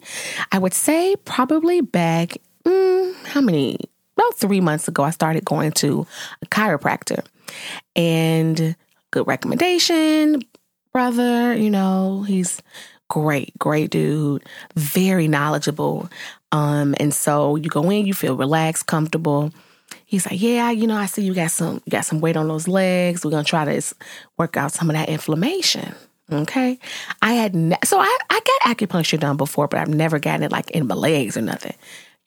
I 0.50 0.58
would 0.58 0.72
say 0.72 1.16
probably 1.24 1.82
back, 1.82 2.38
mm, 2.64 3.26
how 3.26 3.42
many? 3.42 3.78
About 4.16 4.34
three 4.36 4.60
months 4.60 4.88
ago, 4.88 5.02
I 5.02 5.10
started 5.10 5.44
going 5.44 5.72
to 5.72 6.06
a 6.42 6.46
chiropractor 6.46 7.24
and 7.96 8.76
good 9.10 9.26
recommendation, 9.26 10.42
brother. 10.92 11.54
You 11.54 11.70
know, 11.70 12.22
he's 12.22 12.62
great, 13.08 13.58
great 13.58 13.90
dude, 13.90 14.42
very 14.74 15.28
knowledgeable. 15.28 16.08
Um, 16.50 16.94
and 16.98 17.12
so 17.12 17.56
you 17.56 17.68
go 17.68 17.90
in, 17.90 18.06
you 18.06 18.14
feel 18.14 18.36
relaxed, 18.36 18.86
comfortable. 18.86 19.52
He's 20.12 20.26
like, 20.26 20.42
yeah, 20.42 20.70
you 20.70 20.86
know, 20.86 20.98
I 20.98 21.06
see 21.06 21.22
you 21.22 21.32
got 21.32 21.52
some 21.52 21.80
got 21.88 22.04
some 22.04 22.20
weight 22.20 22.36
on 22.36 22.46
those 22.46 22.68
legs. 22.68 23.24
We're 23.24 23.30
gonna 23.30 23.44
try 23.44 23.64
to 23.64 23.94
work 24.36 24.58
out 24.58 24.70
some 24.70 24.90
of 24.90 24.94
that 24.94 25.08
inflammation. 25.08 25.94
Okay, 26.30 26.78
I 27.22 27.32
had 27.32 27.54
ne- 27.54 27.78
so 27.82 27.98
I 27.98 28.18
I 28.28 28.38
got 28.44 28.76
acupuncture 28.76 29.18
done 29.18 29.38
before, 29.38 29.68
but 29.68 29.80
I've 29.80 29.88
never 29.88 30.18
gotten 30.18 30.42
it 30.42 30.52
like 30.52 30.70
in 30.72 30.86
my 30.86 30.94
legs 30.94 31.38
or 31.38 31.40
nothing, 31.40 31.72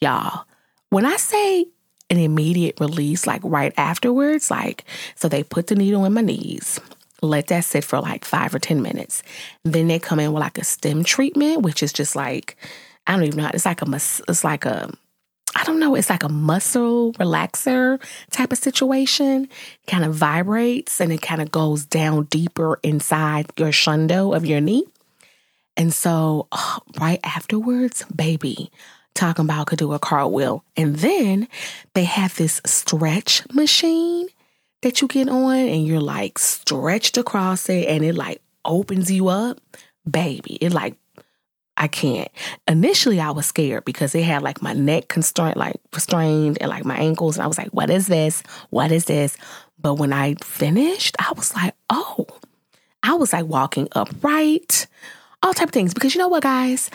y'all. 0.01 0.45
When 0.89 1.05
I 1.05 1.15
say 1.17 1.67
an 2.09 2.17
immediate 2.17 2.79
release, 2.79 3.27
like 3.27 3.41
right 3.43 3.71
afterwards, 3.77 4.49
like 4.49 4.83
so 5.13 5.29
they 5.29 5.43
put 5.43 5.67
the 5.67 5.75
needle 5.75 6.05
in 6.05 6.13
my 6.13 6.21
knees, 6.21 6.79
let 7.21 7.49
that 7.49 7.65
sit 7.65 7.83
for 7.83 7.99
like 7.99 8.25
five 8.25 8.55
or 8.55 8.57
10 8.57 8.81
minutes. 8.81 9.21
Then 9.63 9.89
they 9.89 9.99
come 9.99 10.19
in 10.19 10.33
with 10.33 10.41
like 10.41 10.57
a 10.57 10.63
stem 10.63 11.03
treatment, 11.03 11.61
which 11.61 11.83
is 11.83 11.93
just 11.93 12.15
like, 12.15 12.57
I 13.05 13.11
don't 13.11 13.25
even 13.25 13.43
know. 13.43 13.51
It's 13.53 13.67
like 13.67 13.83
a, 13.83 13.95
it's 13.95 14.43
like 14.43 14.65
a, 14.65 14.91
I 15.53 15.63
don't 15.63 15.79
know, 15.79 15.95
it's 15.95 16.10
like 16.10 16.23
a 16.23 16.29
muscle 16.29 17.13
relaxer 17.13 18.01
type 18.31 18.51
of 18.51 18.58
situation. 18.58 19.47
Kind 19.88 20.03
of 20.03 20.13
vibrates 20.13 20.99
and 20.99 21.12
it 21.12 21.21
kind 21.21 21.41
of 21.41 21.51
goes 21.51 21.86
down 21.86 22.25
deeper 22.25 22.79
inside 22.84 23.51
your 23.58 23.69
shundo 23.69 24.36
of 24.36 24.45
your 24.45 24.62
knee. 24.62 24.86
And 25.77 25.93
so, 25.93 26.47
oh, 26.51 26.79
right 26.99 27.19
afterwards, 27.23 28.05
baby, 28.05 28.71
talking 29.13 29.45
about 29.45 29.67
could 29.67 29.79
do 29.79 29.93
a 29.93 29.99
cartwheel. 29.99 30.63
And 30.77 30.95
then 30.97 31.47
they 31.93 32.05
have 32.05 32.36
this 32.36 32.62
stretch 32.65 33.43
machine 33.53 34.27
that 34.81 35.01
you 35.01 35.08
get 35.08 35.29
on 35.29 35.55
and 35.55 35.86
you're 35.86 35.99
like 35.99 36.38
stretched 36.38 37.17
across 37.17 37.69
it 37.69 37.88
and 37.88 38.03
it 38.03 38.15
like 38.15 38.41
opens 38.63 39.12
you 39.12 39.27
up, 39.27 39.60
baby, 40.10 40.55
it 40.62 40.73
like 40.73 40.95
I 41.77 41.88
can't. 41.88 42.29
Initially, 42.67 43.19
I 43.19 43.31
was 43.31 43.45
scared 43.45 43.85
because 43.85 44.15
it 44.15 44.23
had 44.23 44.41
like 44.41 44.61
my 44.61 44.73
neck 44.73 45.07
constrained, 45.09 45.57
like 45.57 45.75
restrained, 45.93 46.57
and 46.61 46.69
like 46.69 46.85
my 46.85 46.97
ankles. 46.97 47.35
And 47.38 47.43
I 47.43 47.47
was 47.47 47.57
like, 47.57 47.69
"What 47.69 47.89
is 47.89 48.07
this? 48.07 48.43
What 48.69 48.91
is 48.91 49.05
this?" 49.05 49.38
But 49.79 49.95
when 49.95 50.13
I 50.13 50.35
finished, 50.35 51.15
I 51.19 51.33
was 51.35 51.53
like, 51.55 51.75
"Oh!" 51.89 52.25
I 53.03 53.13
was 53.13 53.33
like 53.33 53.45
walking 53.45 53.88
upright, 53.91 54.88
all 55.43 55.53
type 55.53 55.67
of 55.67 55.73
things. 55.73 55.93
Because 55.93 56.15
you 56.15 56.19
know 56.19 56.27
what, 56.27 56.43
guys? 56.43 56.89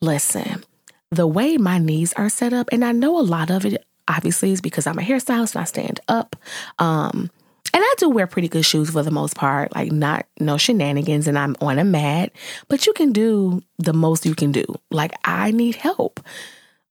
Listen, 0.00 0.64
the 1.10 1.26
way 1.26 1.56
my 1.56 1.78
knees 1.78 2.12
are 2.14 2.28
set 2.28 2.52
up, 2.52 2.68
and 2.72 2.84
I 2.84 2.92
know 2.92 3.18
a 3.18 3.22
lot 3.22 3.50
of 3.50 3.64
it 3.66 3.84
obviously 4.08 4.52
is 4.52 4.60
because 4.60 4.86
I'm 4.86 4.98
a 4.98 5.02
hairstylist 5.02 5.54
and 5.54 5.62
I 5.62 5.64
stand 5.64 6.00
up. 6.08 6.36
Um, 6.78 7.30
and 7.74 7.82
I 7.82 7.94
do 7.98 8.10
wear 8.10 8.26
pretty 8.26 8.48
good 8.48 8.64
shoes 8.64 8.90
for 8.90 9.02
the 9.02 9.10
most 9.10 9.34
part, 9.34 9.74
like 9.74 9.92
not 9.92 10.26
no 10.38 10.58
shenanigans, 10.58 11.26
and 11.26 11.38
I'm 11.38 11.56
on 11.60 11.78
a 11.78 11.84
mat, 11.84 12.32
but 12.68 12.86
you 12.86 12.92
can 12.92 13.12
do 13.12 13.62
the 13.78 13.92
most 13.92 14.26
you 14.26 14.34
can 14.34 14.52
do. 14.52 14.64
Like 14.90 15.12
I 15.24 15.52
need 15.52 15.76
help. 15.76 16.20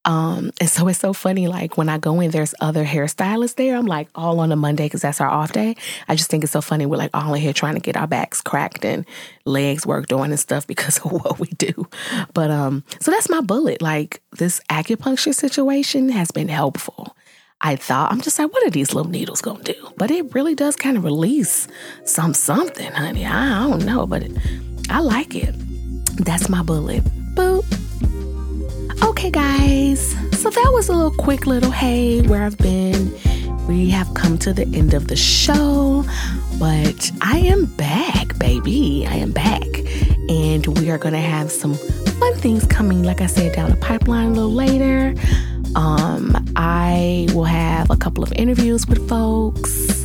Um, 0.04 0.52
and 0.60 0.68
so 0.68 0.88
it's 0.88 1.00
so 1.00 1.14
funny, 1.14 1.48
like 1.48 1.78
when 1.78 1.88
I 1.88 2.00
go 2.00 2.20
in, 2.22 2.32
there's 2.32 2.56
other 2.60 2.84
hairstylists 2.84 3.56
there. 3.56 3.76
I'm 3.76 3.86
like 3.86 4.08
all 4.16 4.40
on 4.40 4.52
a 4.52 4.56
Monday 4.56 4.86
because 4.86 5.02
that's 5.02 5.22
our 5.22 5.30
off 5.30 5.52
day. 5.52 5.76
I 6.08 6.16
just 6.16 6.30
think 6.30 6.44
it's 6.44 6.54
so 6.54 6.62
funny. 6.62 6.88
We're 6.88 6.98
like 6.98 7.12
all 7.14 7.34
in 7.36 7.42
here 7.42 7.54
trying 7.54 7.76
to 7.76 7.80
get 7.80 7.98
our 7.98 8.08
backs 8.08 8.42
cracked 8.42 8.84
and 8.84 9.06
legs 9.46 9.86
worked 9.86 10.12
on 10.12 10.32
and 10.32 10.40
stuff 10.40 10.66
because 10.72 10.98
of 10.98 11.12
what 11.12 11.40
we 11.40 11.48
do. 11.50 11.88
But 12.34 12.50
um, 12.50 12.84
so 13.00 13.12
that's 13.12 13.30
my 13.30 13.42
bullet. 13.42 13.82
Like 13.82 14.22
this 14.32 14.60
acupuncture 14.70 15.36
situation 15.36 16.10
has 16.10 16.32
been 16.32 16.48
helpful. 16.48 17.16
I 17.64 17.76
thought 17.76 18.12
I'm 18.12 18.22
just 18.22 18.40
like, 18.40 18.52
what 18.52 18.66
are 18.66 18.72
these 18.72 18.94
little 18.94 19.12
needles 19.12 19.42
gonna 19.42 19.64
do? 19.64 19.76
But 19.96 20.10
it 20.10 20.34
really 20.34 20.56
does 20.56 20.76
kind 20.76 20.98
of 20.98 21.04
release 21.04 21.68
some 22.06 22.34
something, 22.34 22.92
honey. 22.92 23.26
I 23.26 23.70
don't 23.70 23.86
know, 23.86 24.08
but 24.08 24.24
I 24.90 25.00
like 25.00 25.36
it. 25.36 25.54
That's 26.18 26.50
my 26.50 26.64
bullet. 26.64 27.04
Boop. 27.36 27.66
Okay, 29.04 29.30
guys, 29.30 30.12
so 30.42 30.50
that 30.50 30.72
was 30.74 30.90
a 30.90 30.94
little 30.94 31.12
quick 31.12 31.46
little 31.46 31.72
hey, 31.72 32.22
where 32.24 32.44
I've 32.44 32.58
been. 32.58 33.14
We 33.68 33.90
have 33.92 34.12
come 34.16 34.38
to 34.40 34.54
the 34.54 34.64
end 34.76 34.94
of 34.94 35.08
the 35.08 35.16
show, 35.16 36.04
but 36.60 37.12
I 37.22 37.38
am 37.40 37.66
back, 37.66 38.38
baby. 38.40 39.06
I 39.08 39.16
am 39.16 39.32
back. 39.32 39.62
And 40.30 40.66
we 40.80 40.90
are 40.90 40.98
going 40.98 41.14
to 41.14 41.20
have 41.20 41.52
some 41.52 41.76
fun 41.76 42.36
things 42.36 42.66
coming, 42.66 43.04
like 43.04 43.22
I 43.22 43.28
said, 43.28 43.54
down 43.56 43.70
the 43.70 43.78
pipeline 43.78 44.30
a 44.30 44.32
little 44.32 44.52
later. 44.52 45.14
Um, 45.76 46.36
I 46.56 47.28
will 47.34 47.46
have 47.46 47.90
a 47.90 47.98
couple 47.98 48.24
of 48.24 48.32
interviews 48.34 48.88
with 48.88 49.08
folks 49.08 50.02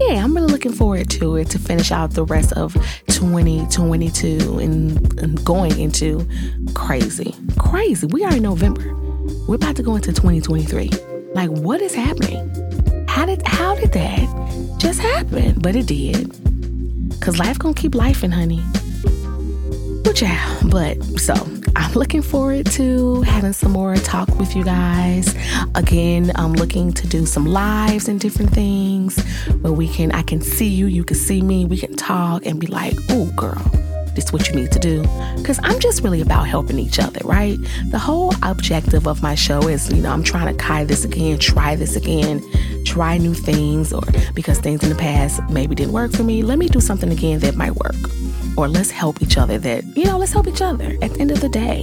yeah, 0.00 0.24
I'm 0.24 0.34
really 0.34 0.50
looking 0.50 0.72
forward 0.72 1.10
to 1.10 1.36
it 1.36 1.50
to 1.50 1.58
finish 1.58 1.92
out 1.92 2.12
the 2.12 2.24
rest 2.24 2.52
of 2.54 2.72
2022 3.08 4.58
and, 4.58 5.20
and 5.20 5.44
going 5.44 5.78
into 5.78 6.26
crazy, 6.74 7.34
crazy. 7.58 8.06
We 8.06 8.24
are 8.24 8.34
in 8.34 8.42
November. 8.42 8.94
We're 9.46 9.56
about 9.56 9.76
to 9.76 9.82
go 9.82 9.96
into 9.96 10.12
2023. 10.12 10.90
Like, 11.34 11.50
what 11.50 11.82
is 11.82 11.94
happening? 11.94 12.48
How 13.08 13.26
did 13.26 13.46
how 13.46 13.74
did 13.74 13.92
that 13.92 14.76
just 14.78 15.00
happen? 15.00 15.58
But 15.60 15.76
it 15.76 15.86
did. 15.86 16.32
Cause 17.20 17.38
life 17.38 17.58
gonna 17.58 17.74
keep 17.74 17.92
lifing, 17.92 18.32
honey. 18.32 18.62
But 20.02 20.22
yeah, 20.22 20.58
but 20.64 20.96
so 21.20 21.34
I'm 21.76 21.92
looking 21.92 22.22
forward 22.22 22.66
to 22.72 23.22
having 23.22 23.52
some 23.52 23.72
more 23.72 23.96
talk 23.96 24.28
with 24.38 24.56
you 24.56 24.64
guys. 24.64 25.34
Again, 25.74 26.32
I'm 26.34 26.54
looking 26.54 26.92
to 26.92 27.06
do 27.06 27.26
some 27.26 27.46
lives 27.46 28.08
and 28.08 28.18
different 28.18 28.52
things 28.52 29.22
where 29.60 29.72
we 29.72 29.88
can, 29.88 30.12
I 30.12 30.22
can 30.22 30.40
see 30.40 30.68
you, 30.68 30.86
you 30.86 31.04
can 31.04 31.16
see 31.16 31.42
me, 31.42 31.64
we 31.64 31.78
can 31.78 31.94
talk 31.94 32.46
and 32.46 32.60
be 32.60 32.66
like, 32.66 32.94
oh, 33.10 33.30
girl 33.36 33.62
this 34.14 34.24
is 34.24 34.32
what 34.32 34.48
you 34.48 34.54
need 34.54 34.72
to 34.72 34.78
do. 34.78 35.02
Because 35.36 35.60
I'm 35.62 35.78
just 35.80 36.02
really 36.02 36.20
about 36.20 36.46
helping 36.48 36.78
each 36.78 36.98
other, 36.98 37.20
right? 37.24 37.56
The 37.90 37.98
whole 37.98 38.34
objective 38.42 39.06
of 39.06 39.22
my 39.22 39.34
show 39.34 39.60
is, 39.68 39.90
you 39.92 40.02
know, 40.02 40.10
I'm 40.10 40.22
trying 40.22 40.54
to 40.54 40.62
try 40.62 40.84
this 40.84 41.04
again, 41.04 41.38
try 41.38 41.76
this 41.76 41.96
again, 41.96 42.42
try 42.84 43.18
new 43.18 43.34
things, 43.34 43.92
or 43.92 44.02
because 44.34 44.58
things 44.58 44.82
in 44.82 44.88
the 44.88 44.94
past 44.94 45.42
maybe 45.50 45.74
didn't 45.74 45.92
work 45.92 46.12
for 46.12 46.22
me, 46.22 46.42
let 46.42 46.58
me 46.58 46.68
do 46.68 46.80
something 46.80 47.10
again 47.10 47.38
that 47.40 47.56
might 47.56 47.76
work. 47.76 47.94
Or 48.60 48.68
let's 48.68 48.90
help 48.90 49.22
each 49.22 49.38
other 49.38 49.58
that, 49.58 49.84
you 49.96 50.04
know, 50.04 50.18
let's 50.18 50.32
help 50.32 50.46
each 50.46 50.60
other 50.60 50.98
at 51.00 51.14
the 51.14 51.20
end 51.20 51.30
of 51.30 51.40
the 51.40 51.48
day. 51.48 51.82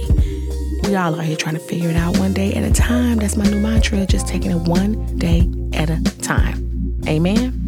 We 0.84 0.94
all 0.94 1.18
are 1.18 1.22
here 1.24 1.34
trying 1.34 1.56
to 1.56 1.60
figure 1.60 1.90
it 1.90 1.96
out 1.96 2.16
one 2.18 2.32
day 2.32 2.54
at 2.54 2.62
a 2.62 2.72
time. 2.72 3.16
That's 3.16 3.36
my 3.36 3.46
new 3.46 3.58
mantra, 3.58 4.06
just 4.06 4.28
taking 4.28 4.52
it 4.52 4.68
one 4.68 5.18
day 5.18 5.50
at 5.72 5.90
a 5.90 6.00
time. 6.20 6.96
Amen. 7.08 7.66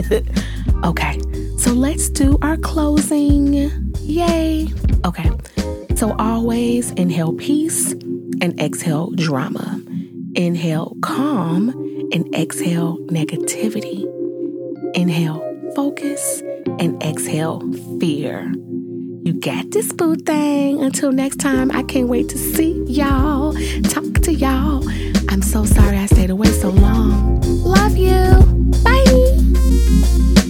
okay, 0.82 1.20
so 1.58 1.72
let's 1.74 2.08
do 2.08 2.38
our 2.40 2.56
closing. 2.56 3.52
Yay. 4.00 4.68
Okay. 5.04 5.30
So 5.96 6.16
always 6.18 6.90
inhale 6.92 7.34
peace 7.34 7.92
and 8.40 8.58
exhale 8.58 9.10
drama. 9.10 9.78
Inhale 10.36 10.96
calm 11.02 11.68
and 12.14 12.34
exhale 12.34 12.96
negativity. 13.08 14.06
Inhale 14.94 15.44
focus 15.76 16.42
and 16.80 17.02
exhale 17.02 17.60
fear. 18.00 18.52
You 19.24 19.34
got 19.34 19.70
this 19.72 19.92
boo 19.92 20.16
thing. 20.16 20.82
Until 20.82 21.12
next 21.12 21.36
time, 21.36 21.70
I 21.70 21.82
can't 21.82 22.08
wait 22.08 22.28
to 22.30 22.38
see 22.38 22.82
y'all, 22.86 23.52
talk 23.84 24.22
to 24.22 24.32
y'all. 24.32 24.82
I'm 25.28 25.42
so 25.42 25.64
sorry 25.64 25.98
I 25.98 26.06
stayed 26.06 26.30
away 26.30 26.48
so 26.48 26.70
long. 26.70 27.40
Love 27.62 27.96
you. 27.96 28.42
Bye. 28.82 30.44